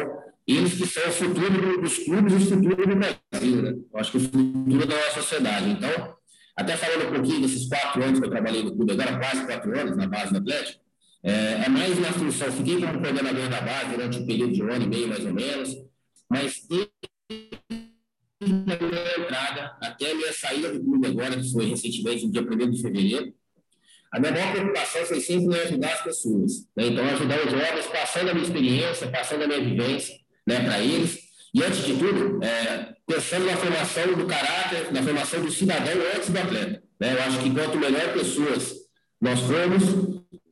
eles 0.48 0.76
que 0.76 0.88
são 0.88 1.10
o 1.10 1.12
futuro 1.12 1.82
dos 1.82 1.98
clubes 2.00 2.34
e 2.34 2.36
o 2.38 2.40
futuro 2.40 2.88
do 2.88 2.96
Brasil, 2.96 3.62
né? 3.62 3.76
Eu 3.94 4.00
acho 4.00 4.12
que 4.12 4.18
o 4.18 4.22
futuro 4.22 4.88
da 4.88 4.96
nossa 4.96 5.22
sociedade. 5.22 5.70
Então, 5.70 6.16
até 6.56 6.78
falando 6.78 7.10
um 7.10 7.14
pouquinho 7.16 7.42
desses 7.42 7.68
quatro 7.68 8.02
anos 8.02 8.20
que 8.20 8.26
eu 8.26 8.30
trabalhei 8.30 8.64
no 8.64 8.74
clube, 8.74 8.94
agora 8.94 9.20
quase 9.20 9.46
quatro 9.46 9.78
anos 9.78 9.98
na 9.98 10.08
base 10.08 10.32
do 10.32 10.38
Atlético, 10.38 10.82
é, 11.22 11.66
é 11.66 11.70
mais 11.70 12.00
na 12.00 12.14
função, 12.14 12.50
fiquei 12.52 12.80
como 12.80 13.02
coordenador 13.02 13.50
da 13.50 13.60
base 13.60 13.90
durante 13.92 14.20
um 14.20 14.26
período 14.26 14.54
de 14.54 14.64
um 14.64 14.72
ano 14.72 14.86
e 14.86 14.88
meio, 14.88 15.08
mais 15.10 15.26
ou 15.26 15.34
menos, 15.34 15.76
mas 16.30 16.66
desde 16.70 16.92
a 18.42 18.46
minha 18.46 19.26
entrada 19.26 19.78
até 19.82 20.12
a 20.12 20.16
minha 20.16 20.32
saída 20.32 20.72
do 20.72 20.80
clube 20.80 21.08
agora, 21.08 21.36
que 21.36 21.52
foi 21.52 21.66
recentemente, 21.66 22.26
no 22.26 22.32
dia 22.32 22.42
1 22.42 22.72
de 22.72 22.82
fevereiro, 22.82 23.34
a 24.14 24.20
minha 24.20 24.32
maior 24.32 24.52
preocupação 24.54 25.06
foi 25.06 25.20
sempre 25.20 25.60
ajudar 25.60 25.92
as 25.92 26.04
pessoas. 26.04 26.68
Né? 26.74 26.88
Então, 26.88 27.06
ajudar 27.06 27.46
os 27.46 27.52
jovens, 27.52 27.88
passando 27.88 28.30
a 28.30 28.34
minha 28.34 28.46
experiência, 28.46 29.12
passando 29.12 29.44
a 29.44 29.48
minha 29.48 29.60
vivência 29.60 30.27
né, 30.48 30.62
para 30.62 30.80
eles. 30.80 31.20
E, 31.54 31.64
antes 31.64 31.86
de 31.86 31.94
tudo, 31.94 32.44
é, 32.44 32.94
pensando 33.06 33.46
na 33.46 33.58
formação 33.58 34.14
do 34.14 34.26
caráter, 34.26 34.92
na 34.92 35.04
formação 35.04 35.42
do 35.42 35.52
cidadão 35.52 35.94
antes 36.16 36.30
do 36.30 36.38
atleta. 36.38 36.82
Né? 37.00 37.14
Eu 37.14 37.24
acho 37.24 37.40
que 37.40 37.52
quanto 37.52 37.78
melhor 37.78 38.14
pessoas 38.14 38.74
nós 39.22 39.40
formos, 39.42 39.84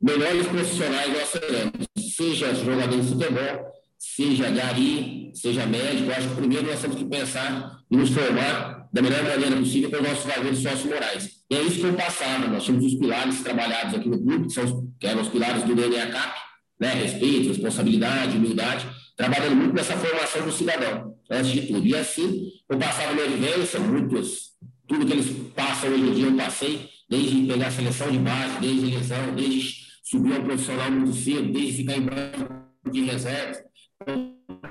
melhores 0.02 0.46
profissionais 0.46 1.12
nós 1.12 1.28
seremos. 1.28 1.86
Seja 2.16 2.54
jogador 2.54 3.00
de 3.00 3.08
futebol, 3.08 3.72
seja 3.98 4.50
gari, 4.50 5.30
seja 5.34 5.66
médico. 5.66 6.10
Eu 6.10 6.14
acho 6.14 6.28
que 6.28 6.34
primeiro 6.34 6.66
nós 6.66 6.80
temos 6.80 6.96
que 6.96 7.04
pensar 7.04 7.78
em 7.90 7.96
nos 7.96 8.10
formar 8.10 8.88
da 8.92 9.02
melhor 9.02 9.22
maneira 9.22 9.56
possível 9.56 9.90
para 9.90 10.02
os 10.02 10.08
nossos 10.08 10.24
valores 10.24 10.58
sociomorais. 10.58 11.30
E 11.50 11.54
é 11.54 11.62
isso 11.62 11.80
que 11.80 11.86
eu 11.86 11.94
passava. 11.94 12.48
Nós 12.48 12.64
tínhamos 12.64 12.86
os 12.86 12.94
pilares 12.98 13.40
trabalhados 13.42 13.94
aqui 13.94 14.08
no 14.08 14.20
clube, 14.20 14.46
que, 14.46 14.52
são, 14.52 14.88
que 14.98 15.06
eram 15.06 15.20
os 15.20 15.28
pilares 15.28 15.62
do 15.62 15.74
DNA 15.74 16.06
CAP, 16.06 16.38
né? 16.80 16.94
respeito, 16.94 17.48
responsabilidade, 17.48 18.36
humildade, 18.36 18.86
trabalhando 19.16 19.56
muito 19.56 19.74
nessa 19.74 19.96
formação 19.96 20.44
do 20.44 20.52
cidadão, 20.52 21.16
antes 21.30 21.50
de 21.50 21.62
tudo. 21.62 21.86
E 21.86 21.96
assim, 21.96 22.52
eu 22.68 22.78
passava 22.78 23.14
minha 23.14 23.28
vivência, 23.28 23.80
muitos, 23.80 24.50
tudo 24.86 25.06
que 25.06 25.12
eles 25.12 25.26
passam 25.54 25.90
hoje 25.90 26.02
em 26.02 26.14
dia 26.14 26.26
eu 26.26 26.36
passei, 26.36 26.88
desde 27.08 27.46
pegar 27.46 27.68
a 27.68 27.70
seleção 27.70 28.10
de 28.10 28.18
base, 28.18 28.60
desde 28.60 28.94
lesão, 28.94 29.34
desde 29.34 29.86
subir 30.04 30.36
ao 30.36 30.42
profissional 30.42 30.90
muito 30.90 31.16
cedo, 31.16 31.52
desde 31.52 31.72
ficar 31.72 31.96
em 31.96 32.02
banco 32.02 32.92
de 32.92 33.04
reserva. 33.04 33.58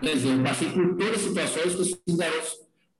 Quer 0.01 0.13
dizer, 0.13 0.29
eu 0.29 0.43
passei 0.43 0.69
por 0.69 0.95
todas 0.95 1.15
as 1.15 1.21
situações 1.21 1.75
que 1.75 2.11
os 2.11 2.17
garotos 2.17 2.53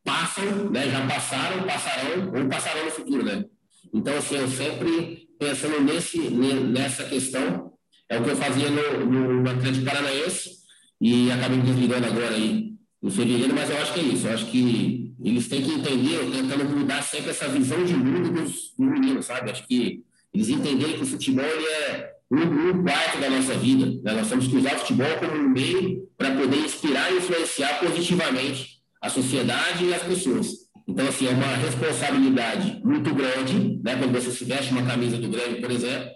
passam, 0.04 0.70
né, 0.72 0.90
já 0.90 1.06
passaram, 1.08 1.64
passarão 1.64 2.34
ou 2.36 2.50
passarão 2.50 2.86
no 2.86 2.92
futuro, 2.92 3.24
né? 3.24 3.46
Então, 3.94 4.18
assim, 4.18 4.36
eu 4.36 4.48
sempre 4.48 5.28
pensando 5.40 5.82
nesse, 5.82 6.18
nessa 6.20 7.04
questão, 7.06 7.74
é 8.10 8.18
o 8.18 8.24
que 8.24 8.30
eu 8.32 8.36
fazia 8.36 8.70
no, 8.70 9.42
no 9.42 9.50
Atlético 9.50 9.86
Paranaense 9.86 10.65
e 11.06 11.32
acabei 11.32 11.60
me 11.60 11.64
desligando 11.64 12.08
agora 12.08 12.34
aí 12.34 12.74
no 13.00 13.12
fevereiro, 13.12 13.54
mas 13.54 13.70
eu 13.70 13.78
acho 13.78 13.94
que 13.94 14.00
é 14.00 14.04
isso. 14.04 14.26
Eu 14.26 14.34
acho 14.34 14.46
que 14.48 15.14
eles 15.24 15.48
têm 15.48 15.62
que 15.62 15.72
entender, 15.72 16.32
tentando 16.32 16.66
mudar 16.66 17.04
sempre 17.04 17.30
essa 17.30 17.48
visão 17.48 17.86
de 17.86 17.94
mundo 17.94 18.32
dos, 18.32 18.74
meninos, 18.76 19.28
sabe? 19.28 19.52
Acho 19.52 19.68
que 19.68 20.04
eles 20.34 20.50
entenderem 20.50 20.96
que 20.96 21.04
o 21.04 21.06
futebol 21.06 21.46
é 21.46 22.12
um, 22.32 22.70
um 22.70 22.84
quarto 22.84 23.20
da 23.20 23.30
nossa 23.30 23.54
vida. 23.54 23.86
Né? 23.86 24.20
Nós 24.20 24.28
temos 24.28 24.48
que 24.48 24.56
usar 24.56 24.78
o 24.78 24.80
futebol 24.80 25.16
como 25.20 25.44
um 25.44 25.50
meio 25.50 26.10
para 26.18 26.32
poder 26.32 26.58
inspirar 26.58 27.12
e 27.12 27.18
influenciar 27.18 27.80
positivamente 27.82 28.80
a 29.00 29.08
sociedade 29.08 29.86
e 29.86 29.94
as 29.94 30.02
pessoas. 30.02 30.48
Então, 30.88 31.08
assim, 31.08 31.28
é 31.28 31.30
uma 31.30 31.56
responsabilidade 31.56 32.82
muito 32.84 33.14
grande, 33.14 33.80
né? 33.84 33.96
Quando 33.96 34.12
você 34.12 34.32
se 34.32 34.44
veste 34.44 34.72
uma 34.72 34.82
camisa 34.82 35.18
do 35.18 35.30
Grêmio, 35.30 35.62
por 35.62 35.70
exemplo, 35.70 36.10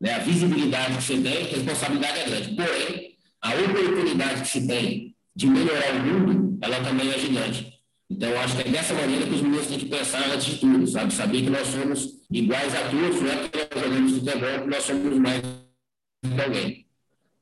né? 0.00 0.14
a 0.14 0.18
visibilidade 0.20 0.96
que 0.96 1.02
você 1.02 1.18
tem, 1.18 1.36
a 1.36 1.48
responsabilidade 1.50 2.18
é 2.18 2.24
grande. 2.24 2.56
Porém, 2.56 3.11
a 3.42 3.50
oportunidade 3.50 4.42
que 4.42 4.48
se 4.48 4.66
tem 4.66 5.16
de 5.34 5.46
melhorar 5.46 5.94
o 5.94 6.00
mundo, 6.00 6.58
ela 6.62 6.82
também 6.82 7.10
é 7.10 7.18
gigante. 7.18 7.72
Então, 8.08 8.28
eu 8.28 8.40
acho 8.40 8.56
que 8.56 8.68
é 8.68 8.70
dessa 8.70 8.94
maneira 8.94 9.26
que 9.26 9.34
os 9.34 9.42
meninos 9.42 9.66
têm 9.66 9.78
que 9.78 9.86
pensar 9.86 10.30
antes 10.30 10.46
de 10.46 10.60
tudo, 10.60 10.86
sabe? 10.86 11.12
Saber 11.12 11.42
que 11.42 11.50
nós 11.50 11.66
somos 11.66 12.20
iguais 12.30 12.74
a 12.74 12.90
todos, 12.90 13.20
não 13.20 13.30
é 13.30 13.36
porque 13.36 13.58
nós 13.58 13.84
jogamos 13.84 14.12
futebol 14.12 14.62
que 14.62 14.66
nós 14.68 14.84
somos 14.84 15.18
mais 15.18 15.40
que 15.40 16.40
alguém. 16.40 16.86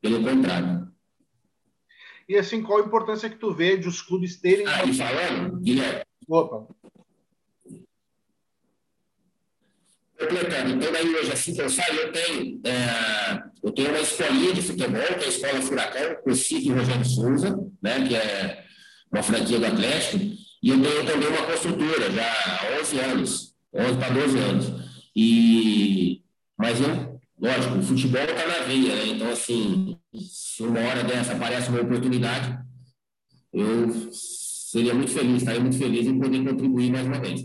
Pelo 0.00 0.22
contrário. 0.22 0.88
E 2.28 2.36
assim, 2.36 2.62
qual 2.62 2.80
a 2.80 2.86
importância 2.86 3.28
que 3.28 3.36
tu 3.36 3.52
vê 3.52 3.76
de 3.76 3.88
os 3.88 4.00
clubes 4.00 4.40
terem. 4.40 4.66
Ah, 4.66 4.84
e 4.84 4.94
falando, 4.94 5.60
Guilherme, 5.60 6.04
Opa. 6.28 6.72
Completando, 10.20 10.74
então 10.74 10.92
daí 10.92 11.14
hoje, 11.14 11.32
assim 11.32 11.54
que 11.54 11.62
eu 11.62 11.70
saio, 11.70 11.98
eu 11.98 12.12
tenho, 12.12 12.60
é, 12.64 13.42
eu 13.64 13.72
tenho 13.72 13.88
uma 13.88 14.00
escolinha 14.00 14.52
de 14.52 14.60
futebol, 14.60 15.00
que 15.00 15.24
é 15.24 15.26
a 15.26 15.28
Escola 15.28 15.62
Furacão, 15.62 16.16
com 16.22 16.30
o 16.30 16.36
Cid 16.36 16.70
Rogério 16.70 17.04
Souza, 17.06 17.58
né, 17.82 18.06
que 18.06 18.14
é 18.14 18.64
uma 19.10 19.22
franquia 19.22 19.58
do 19.58 19.64
Atlético, 19.64 20.18
e 20.62 20.68
eu 20.68 20.82
tenho 20.82 21.06
também 21.06 21.26
uma 21.26 21.46
construtora, 21.46 22.10
já 22.10 22.26
há 22.26 22.80
11 22.82 22.98
anos, 23.00 23.54
11 23.72 23.96
para 23.96 24.10
12 24.10 24.38
anos. 24.38 24.66
E, 25.16 26.22
mas 26.58 26.78
eu, 26.78 27.20
lógico, 27.40 27.78
o 27.78 27.82
futebol 27.82 28.22
está 28.22 28.46
na 28.46 28.64
veia, 28.66 28.94
né? 28.96 29.06
Então, 29.06 29.30
assim, 29.30 29.96
se 30.14 30.62
uma 30.62 30.80
hora 30.80 31.02
dessa 31.02 31.32
aparece 31.32 31.70
uma 31.70 31.80
oportunidade, 31.80 32.58
eu 33.54 34.10
seria 34.12 34.92
muito 34.92 35.12
feliz, 35.12 35.38
estaria 35.38 35.60
muito 35.60 35.78
feliz 35.78 36.06
em 36.06 36.18
poder 36.18 36.44
contribuir 36.44 36.90
mais 36.92 37.06
uma 37.06 37.18
vez. 37.18 37.40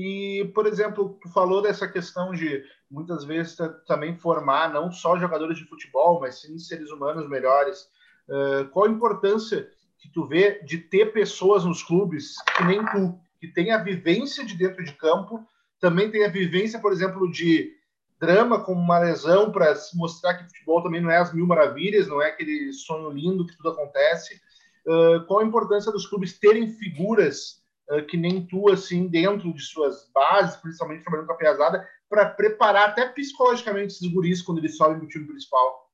E, 0.00 0.46
por 0.54 0.66
exemplo, 0.66 1.18
tu 1.20 1.28
falou 1.28 1.60
dessa 1.60 1.86
questão 1.86 2.32
de 2.32 2.64
muitas 2.90 3.22
vezes 3.22 3.54
também 3.86 4.16
formar 4.16 4.72
não 4.72 4.90
só 4.90 5.18
jogadores 5.18 5.58
de 5.58 5.68
futebol, 5.68 6.18
mas 6.18 6.40
sim 6.40 6.56
seres 6.58 6.90
humanos 6.90 7.28
melhores. 7.28 7.82
Uh, 8.26 8.66
qual 8.70 8.86
a 8.86 8.90
importância 8.90 9.68
que 9.98 10.10
tu 10.10 10.26
vê 10.26 10.62
de 10.64 10.78
ter 10.78 11.12
pessoas 11.12 11.66
nos 11.66 11.82
clubes 11.82 12.34
que 12.56 12.64
nem 12.64 12.82
tu, 12.86 13.20
que 13.38 13.48
tem 13.48 13.72
a 13.72 13.82
vivência 13.82 14.42
de 14.42 14.56
dentro 14.56 14.82
de 14.82 14.94
campo, 14.94 15.46
também 15.78 16.10
tem 16.10 16.24
a 16.24 16.30
vivência, 16.30 16.80
por 16.80 16.92
exemplo, 16.92 17.30
de 17.30 17.70
drama 18.18 18.64
como 18.64 18.80
uma 18.80 19.00
lesão 19.00 19.52
para 19.52 19.74
mostrar 19.96 20.32
que 20.32 20.44
futebol 20.44 20.82
também 20.82 21.02
não 21.02 21.10
é 21.10 21.18
as 21.18 21.34
mil 21.34 21.46
maravilhas, 21.46 22.08
não 22.08 22.22
é 22.22 22.28
aquele 22.28 22.72
sonho 22.72 23.10
lindo 23.10 23.46
que 23.46 23.54
tudo 23.54 23.68
acontece, 23.68 24.40
Uh, 24.86 25.26
qual 25.26 25.40
a 25.40 25.44
importância 25.44 25.92
dos 25.92 26.06
clubes 26.06 26.38
terem 26.38 26.66
figuras 26.66 27.59
que 28.08 28.16
nem 28.16 28.46
tu, 28.46 28.70
assim, 28.70 29.08
dentro 29.08 29.52
de 29.52 29.62
suas 29.62 30.08
bases, 30.14 30.56
principalmente 30.56 31.02
trabalhando 31.02 31.26
com 31.26 31.32
a 31.32 31.86
para 32.08 32.30
preparar 32.30 32.90
até 32.90 33.08
psicologicamente 33.08 33.94
esses 33.94 34.12
guris 34.12 34.42
quando 34.42 34.58
eles 34.58 34.76
sobem 34.76 34.98
no 34.98 35.08
time 35.08 35.26
principal? 35.26 35.90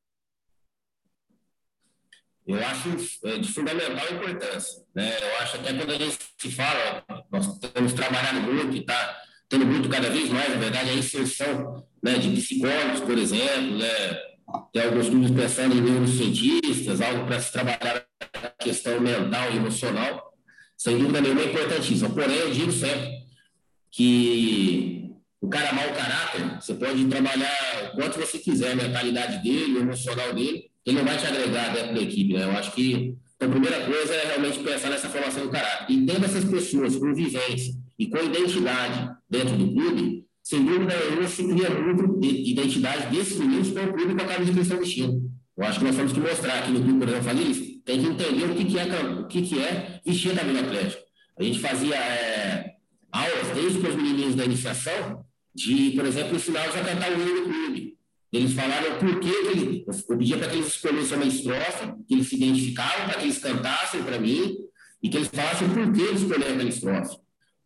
Eu 2.46 2.58
acho 2.64 2.88
é, 3.24 3.38
de 3.38 3.52
fundamental 3.52 4.06
importância. 4.12 4.84
Né? 4.94 5.16
Eu 5.20 5.36
acho 5.38 5.56
até 5.56 5.74
quando 5.74 5.90
a 5.90 5.98
gente 5.98 6.18
se 6.38 6.50
fala, 6.52 7.04
nós 7.30 7.58
temos 7.58 7.92
trabalhado 7.92 8.40
muito 8.40 8.76
está 8.76 9.22
tendo 9.48 9.66
muito 9.66 9.88
cada 9.88 10.10
vez 10.10 10.30
mais, 10.30 10.48
na 10.48 10.56
verdade, 10.56 10.90
a 10.90 10.94
inserção 10.94 11.86
né, 12.02 12.18
de 12.18 12.30
psicólogos, 12.40 13.00
por 13.00 13.16
exemplo, 13.16 13.78
né? 13.78 13.86
tem 14.72 14.84
alguns 14.84 15.08
clubes 15.08 15.30
pensando 15.30 15.76
em 15.76 15.80
neurocientistas, 15.80 17.00
algo 17.00 17.26
para 17.26 17.40
se 17.40 17.52
trabalhar 17.52 18.06
a 18.20 18.48
questão 18.62 19.00
mental 19.00 19.50
e 19.50 19.56
emocional, 19.56 20.35
sem 20.76 20.98
dúvida 20.98 21.20
nenhuma 21.20 21.42
é 21.42 21.46
importantíssima. 21.46 22.10
Porém, 22.10 22.36
eu 22.36 22.50
digo 22.50 22.72
sempre 22.72 23.10
que 23.90 25.10
o 25.40 25.48
cara 25.48 25.72
mau 25.72 25.88
caráter, 25.94 26.60
você 26.60 26.74
pode 26.74 27.04
trabalhar 27.06 27.92
o 27.92 27.96
quanto 27.96 28.18
você 28.18 28.38
quiser, 28.38 28.72
a 28.72 28.76
mentalidade 28.76 29.42
dele, 29.42 29.78
o 29.78 29.80
emocional 29.80 30.34
dele, 30.34 30.70
ele 30.84 30.96
não 30.96 31.04
vai 31.04 31.16
te 31.16 31.26
agregar 31.26 31.72
dentro 31.72 31.94
da 31.94 32.00
equipe. 32.00 32.34
Né? 32.34 32.44
Eu 32.44 32.50
acho 32.52 32.72
que 32.72 33.16
então, 33.36 33.48
a 33.48 33.52
primeira 33.52 33.84
coisa 33.84 34.14
é 34.14 34.26
realmente 34.28 34.58
pensar 34.60 34.88
nessa 34.88 35.08
formação 35.08 35.44
do 35.44 35.50
caráter. 35.50 35.92
E 35.92 36.06
tendo 36.06 36.24
essas 36.24 36.44
pessoas 36.44 36.96
com 36.96 37.14
vivência 37.14 37.74
e 37.98 38.06
com 38.06 38.18
identidade 38.18 39.14
dentro 39.28 39.56
do 39.56 39.72
clube, 39.72 40.24
sem 40.42 40.64
dúvida 40.64 40.94
nenhuma 40.96 41.28
se 41.28 41.44
cria 41.44 41.70
muito 41.70 42.18
de 42.18 42.50
identidade 42.50 43.14
desses 43.14 43.38
meninos 43.38 43.70
com 43.70 43.80
o 43.80 43.92
clube 43.92 44.14
com 44.14 44.22
a 44.22 44.24
camisa 44.24 44.52
que 44.52 44.58
eles 44.58 44.88
estão. 44.88 45.22
Eu 45.56 45.64
acho 45.64 45.78
que 45.78 45.84
nós 45.84 45.96
temos 45.96 46.12
que 46.12 46.20
mostrar 46.20 46.58
aqui 46.58 46.72
no 46.72 46.82
clube, 46.82 46.98
por 46.98 47.08
exemplo, 47.08 47.24
falei 47.24 47.44
isso, 47.44 47.75
tem 47.86 48.00
que 48.00 48.06
entender 48.08 48.44
o 48.44 48.54
que, 48.54 48.64
que, 48.64 48.78
é, 48.78 48.84
o 48.84 49.26
que, 49.28 49.42
que 49.42 49.60
é 49.60 50.00
vestir 50.04 50.32
a 50.32 50.34
camisa 50.34 50.60
atlética. 50.60 51.02
A 51.38 51.42
gente 51.44 51.60
fazia 51.60 51.94
é, 51.94 52.74
aulas 53.12 53.48
desde 53.54 53.78
com 53.78 53.88
os 53.88 53.94
menininhos 53.94 54.34
da 54.34 54.44
iniciação, 54.44 55.24
de, 55.54 55.92
por 55.92 56.04
exemplo, 56.04 56.34
ensiná-los 56.34 56.74
a 56.74 56.82
cantar 56.82 57.12
o 57.12 57.14
hino 57.14 57.40
do 57.40 57.48
clube. 57.48 57.96
Eles 58.32 58.52
falaram 58.52 58.98
por 58.98 59.20
que 59.20 59.28
ele, 59.28 59.84
eu 59.86 60.18
pedia 60.18 60.36
para 60.36 60.48
que 60.48 60.56
eles 60.56 60.66
escolhessem 60.66 61.16
uma 61.16 61.26
estrofe, 61.26 61.92
que 62.08 62.14
eles 62.14 62.28
se 62.28 62.34
identificavam, 62.34 63.06
para 63.06 63.18
que 63.18 63.24
eles 63.24 63.38
cantassem 63.38 64.02
para 64.02 64.18
mim, 64.18 64.56
e 65.00 65.08
que 65.08 65.16
eles 65.16 65.28
falassem 65.28 65.68
por 65.68 65.92
que 65.92 66.02
eles 66.02 66.22
escolheram 66.22 66.54
aquela 66.54 66.68
estrofe. 66.68 67.16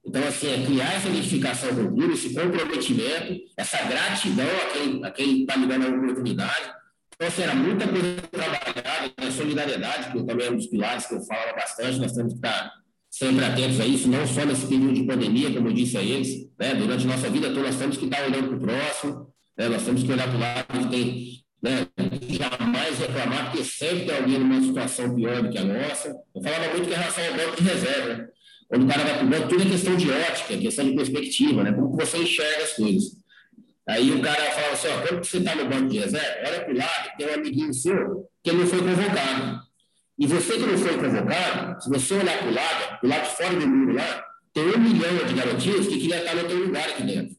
Então, 0.04 0.22
assim, 0.28 0.48
é 0.48 0.66
criar 0.66 0.94
essa 0.94 1.08
identificação 1.08 1.74
com 1.74 1.82
o 1.82 1.94
clube, 1.94 2.12
esse 2.12 2.34
comprometimento, 2.34 3.40
essa 3.56 3.82
gratidão 3.84 4.46
a 5.02 5.10
quem 5.10 5.40
está 5.40 5.56
me 5.56 5.66
dando 5.66 5.86
a 5.86 5.88
oportunidade, 5.88 6.79
então, 7.20 7.28
assim, 7.28 7.42
era 7.42 7.54
muita 7.54 7.86
coisa 7.86 8.16
trabalhada, 8.30 9.12
a 9.14 9.24
né? 9.26 9.30
solidariedade, 9.30 10.10
que 10.10 10.24
também 10.24 10.46
é 10.46 10.50
um 10.50 10.56
dos 10.56 10.68
pilares 10.68 11.04
que 11.04 11.14
eu 11.14 11.20
falo 11.20 11.54
bastante, 11.54 11.98
nós 11.98 12.12
temos 12.12 12.32
que 12.32 12.38
estar 12.38 12.72
sempre 13.10 13.44
atentos 13.44 13.78
a 13.78 13.84
isso, 13.84 14.08
não 14.08 14.26
só 14.26 14.46
nesse 14.46 14.66
período 14.66 14.94
de 14.94 15.02
pandemia, 15.02 15.52
como 15.52 15.68
eu 15.68 15.72
disse 15.74 15.98
a 15.98 16.02
eles, 16.02 16.48
né? 16.58 16.74
durante 16.76 17.06
nossa 17.06 17.28
vida 17.28 17.48
toda 17.48 17.64
nós 17.64 17.76
temos 17.76 17.98
que 17.98 18.06
estar 18.06 18.24
olhando 18.24 18.48
para 18.48 18.56
o 18.56 18.60
próximo, 18.60 19.34
né? 19.58 19.68
nós 19.68 19.82
temos 19.82 20.02
que 20.02 20.10
olhar 20.10 20.28
para 20.28 20.36
o 20.36 20.40
lado 20.40 20.66
que 20.66 20.88
tem, 20.88 21.44
né? 21.62 21.86
jamais 22.30 22.98
reclamar, 22.98 23.50
porque 23.50 23.64
sempre 23.64 24.06
tem 24.06 24.16
alguém 24.16 24.38
numa 24.38 24.62
situação 24.62 25.14
pior 25.14 25.42
do 25.42 25.50
que 25.50 25.58
a 25.58 25.64
nossa. 25.64 26.08
Eu 26.34 26.42
falava 26.42 26.68
muito 26.74 26.88
em 26.88 26.94
relação 26.94 27.24
ao 27.26 27.34
banco 27.34 27.56
de 27.62 27.68
reserva, 27.68 28.14
né? 28.14 28.28
quando 28.66 28.84
o 28.84 28.86
cara 28.86 29.04
vai 29.04 29.18
para 29.18 29.26
o 29.26 29.28
banco, 29.28 29.48
tudo 29.48 29.62
é 29.62 29.66
questão 29.66 29.94
de 29.94 30.10
ótica, 30.10 30.56
questão 30.56 30.86
de 30.86 30.94
perspectiva, 30.94 31.64
né? 31.64 31.72
como 31.74 31.94
você 31.94 32.16
enxerga 32.16 32.64
as 32.64 32.72
coisas. 32.72 33.19
Aí 33.90 34.12
o 34.12 34.22
cara 34.22 34.50
fala 34.52 34.72
assim, 34.72 34.88
ó, 34.88 35.00
quando 35.00 35.24
você 35.24 35.38
está 35.38 35.54
no 35.56 35.68
banco 35.68 35.88
de 35.88 35.98
reserva, 35.98 36.48
olha 36.48 36.60
para 36.60 36.72
o 36.72 36.76
lado, 36.76 37.10
tem 37.18 37.26
um 37.28 37.34
amiguinho 37.34 37.74
seu 37.74 38.30
que 38.42 38.52
não 38.52 38.64
foi 38.64 38.78
convocado. 38.78 39.60
E 40.16 40.26
você 40.28 40.52
que 40.52 40.60
não 40.60 40.78
foi 40.78 40.96
convocado, 40.96 41.82
se 41.82 41.88
você 41.90 42.14
olhar 42.14 42.38
para 42.38 42.48
o 42.48 42.54
lado, 42.54 42.98
o 43.02 43.08
lado 43.08 43.26
fora 43.26 43.54
do 43.56 43.66
muro 43.66 43.94
lá, 43.94 44.24
tem 44.52 44.64
um 44.64 44.78
milhão 44.78 45.26
de 45.26 45.34
garotinhos 45.34 45.88
que 45.88 45.98
queria 45.98 46.18
estar 46.18 46.36
no 46.36 46.44
teu 46.46 46.58
lugar 46.58 46.88
aqui 46.88 47.02
dentro. 47.02 47.34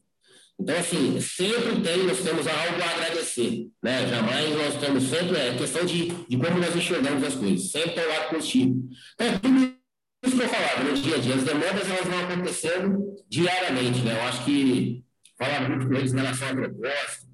Então, 0.60 0.76
assim, 0.76 1.18
sempre 1.20 1.80
tem, 1.80 2.02
nós 2.04 2.20
temos 2.20 2.46
algo 2.46 2.82
a 2.82 2.90
agradecer, 2.90 3.68
né? 3.82 4.06
Jamais 4.08 4.50
nós 4.50 4.76
temos 4.76 5.04
sempre, 5.04 5.36
é 5.38 5.54
questão 5.56 5.86
de, 5.86 6.08
de 6.08 6.36
como 6.36 6.58
nós 6.58 6.76
enxergamos 6.76 7.24
as 7.24 7.34
coisas, 7.34 7.70
sempre 7.70 7.92
tem 7.92 8.04
o 8.04 8.08
lado 8.08 8.28
positivo. 8.28 8.74
Então, 9.14 9.38
tudo 9.38 9.74
isso 10.22 10.36
que 10.36 10.42
eu 10.42 10.48
falava 10.48 10.84
no 10.84 10.94
dia 10.94 11.16
a 11.16 11.18
dia, 11.18 11.34
as 11.34 11.44
demandas 11.44 11.90
elas 11.90 12.06
vão 12.06 12.20
acontecendo 12.20 13.16
diariamente, 13.26 14.00
né? 14.00 14.18
Eu 14.18 14.22
acho 14.28 14.44
que 14.44 15.02
falar 15.42 15.68
muito 15.68 15.88
com 15.88 15.94
eles 15.94 16.12
em 16.12 16.16
relação 16.16 16.48
a 16.48 16.54
propósito, 16.54 17.26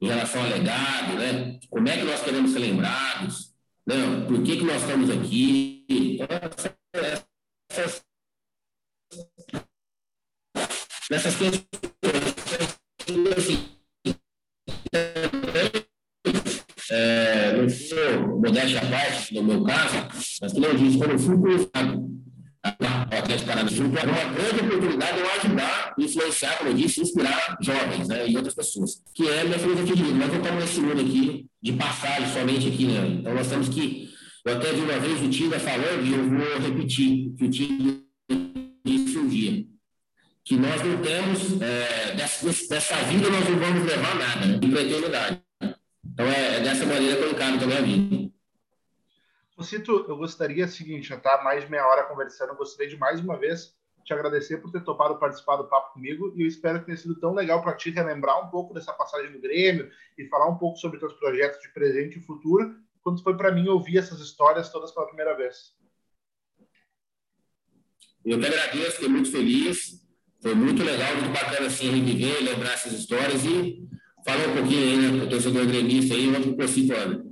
em 0.00 0.08
relação 0.08 0.42
a 0.42 0.46
legado, 0.46 1.18
né? 1.18 1.58
Como 1.70 1.88
é 1.88 1.96
que 1.96 2.04
nós 2.04 2.22
queremos 2.22 2.52
ser 2.52 2.58
lembrados, 2.58 3.54
né? 3.86 3.94
Por 4.26 4.42
que, 4.42 4.56
que 4.56 4.64
nós 4.64 4.82
estamos 4.82 5.10
aqui? 5.10 5.86
Então, 5.88 6.26
essas, 7.70 8.04
essas 11.10 11.36
questões 11.36 11.66
é, 16.90 17.56
não 17.56 17.68
sou 17.68 18.38
modéstia 18.40 18.80
à 18.80 18.90
parte, 18.90 19.34
no 19.34 19.44
meu 19.44 19.64
caso, 19.64 20.08
mas 20.40 20.52
que 20.52 20.64
eu 20.64 20.76
disse, 20.76 20.98
quando 20.98 21.12
eu 21.12 21.18
fui 21.18 21.36
convidado 21.36 22.14
o 22.64 23.18
Atlético 23.18 23.46
Paranaense 23.46 23.80
é 23.80 23.84
uma 23.84 24.34
grande 24.34 24.60
oportunidade 24.62 25.12
de 25.12 25.20
eu 25.20 25.30
ajudar, 25.32 25.94
influenciar, 25.98 26.56
como 26.56 26.70
eu 26.70 26.74
disse, 26.74 27.02
inspirar 27.02 27.56
jovens 27.60 28.08
né, 28.08 28.26
e 28.26 28.36
outras 28.36 28.54
pessoas, 28.54 29.02
que 29.14 29.28
é 29.28 29.42
a 29.42 29.44
minha 29.44 29.58
filosofia 29.58 29.96
de 29.96 30.02
vida. 30.02 30.14
Nós 30.16 30.28
não 30.28 30.38
estamos 30.38 30.64
nesse 30.64 30.80
mundo 30.80 31.00
aqui 31.00 31.46
de 31.62 31.72
passagem 31.74 32.32
somente 32.32 32.68
aqui, 32.68 32.86
né? 32.86 33.06
Então 33.20 33.34
nós 33.34 33.46
temos 33.48 33.68
que. 33.68 34.08
Eu 34.46 34.56
até 34.56 34.72
vi 34.72 34.80
uma 34.80 34.98
vez 34.98 35.22
o 35.22 35.28
Tinga 35.28 35.58
falando, 35.58 36.04
e 36.04 36.12
eu 36.12 36.28
vou 36.28 36.58
repetir, 36.58 37.32
que 37.36 37.44
o 37.44 37.50
Tinga 37.50 38.00
disse 38.84 39.18
um 39.18 39.28
dia, 39.28 39.64
que 40.44 40.56
nós 40.56 40.82
não 40.82 40.98
temos, 40.98 41.62
é, 41.62 42.14
dessa, 42.14 42.46
dessa 42.68 42.96
vida 43.04 43.30
nós 43.30 43.48
não 43.48 43.58
vamos 43.58 43.86
levar 43.86 44.14
nada, 44.16 44.46
né? 44.46 44.58
Para 44.58 44.80
a 44.80 44.82
eternidade. 44.82 45.40
Então 46.12 46.26
é, 46.26 46.56
é 46.56 46.60
dessa 46.60 46.86
maneira 46.86 47.16
que 47.16 47.22
eu 47.22 47.30
encaro 47.30 47.58
também 47.58 47.78
a 47.78 47.82
vida. 47.82 48.23
Cito, 49.62 50.04
eu 50.08 50.16
gostaria, 50.16 50.66
seguinte, 50.66 51.08
já 51.08 51.16
está 51.16 51.42
mais 51.42 51.64
de 51.64 51.70
meia 51.70 51.86
hora 51.86 52.04
conversando, 52.04 52.50
eu 52.50 52.56
gostaria 52.56 52.88
de 52.88 52.98
mais 52.98 53.20
uma 53.20 53.36
vez 53.36 53.74
te 54.04 54.12
agradecer 54.12 54.58
por 54.58 54.70
ter 54.70 54.84
topado 54.84 55.18
participar 55.18 55.56
do 55.56 55.66
papo 55.66 55.94
comigo 55.94 56.32
e 56.36 56.42
eu 56.42 56.46
espero 56.46 56.78
que 56.80 56.86
tenha 56.86 56.96
sido 56.96 57.18
tão 57.18 57.32
legal 57.32 57.62
para 57.62 57.74
ti 57.74 57.90
relembrar 57.90 58.46
um 58.46 58.50
pouco 58.50 58.74
dessa 58.74 58.92
passagem 58.92 59.32
do 59.32 59.40
Grêmio 59.40 59.90
e 60.18 60.26
falar 60.26 60.48
um 60.48 60.58
pouco 60.58 60.78
sobre 60.78 60.98
teus 60.98 61.14
projetos 61.14 61.60
de 61.62 61.72
presente 61.72 62.18
e 62.18 62.22
futuro, 62.22 62.76
quando 63.02 63.22
foi 63.22 63.36
para 63.36 63.50
mim 63.50 63.66
ouvir 63.68 63.98
essas 63.98 64.20
histórias 64.20 64.70
todas 64.70 64.92
pela 64.92 65.06
primeira 65.06 65.34
vez. 65.34 65.74
Eu 68.24 68.38
que 68.38 68.46
agradeço, 68.46 68.92
fiquei 68.92 69.08
muito 69.08 69.30
feliz. 69.30 70.02
Foi 70.40 70.54
muito 70.54 70.82
legal, 70.82 71.16
muito 71.16 71.32
bacana 71.32 71.66
assim 71.66 71.90
reviver, 71.90 72.42
lembrar 72.42 72.74
essas 72.74 72.92
histórias 72.92 73.44
e 73.44 73.88
falar 74.24 74.48
um 74.48 74.56
pouquinho 74.56 74.82
aí, 74.82 74.96
né, 74.96 75.24
o 75.24 75.28
torcedor 75.28 75.66
gremista 75.66 76.14
aí, 76.14 76.28
onde 76.28 76.54
Cocito 76.54 76.94
anda. 76.94 77.24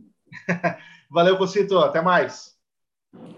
Valeu, 1.13 1.37
Cocito. 1.37 1.79
Até 1.79 2.01
mais. 2.01 2.57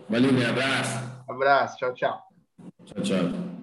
Valeu, 0.08 0.32
meu 0.32 0.48
abraço. 0.48 0.98
Abraço. 1.28 1.76
Tchau, 1.76 1.92
tchau. 1.92 2.22
Tchau, 2.86 3.02
tchau. 3.02 3.53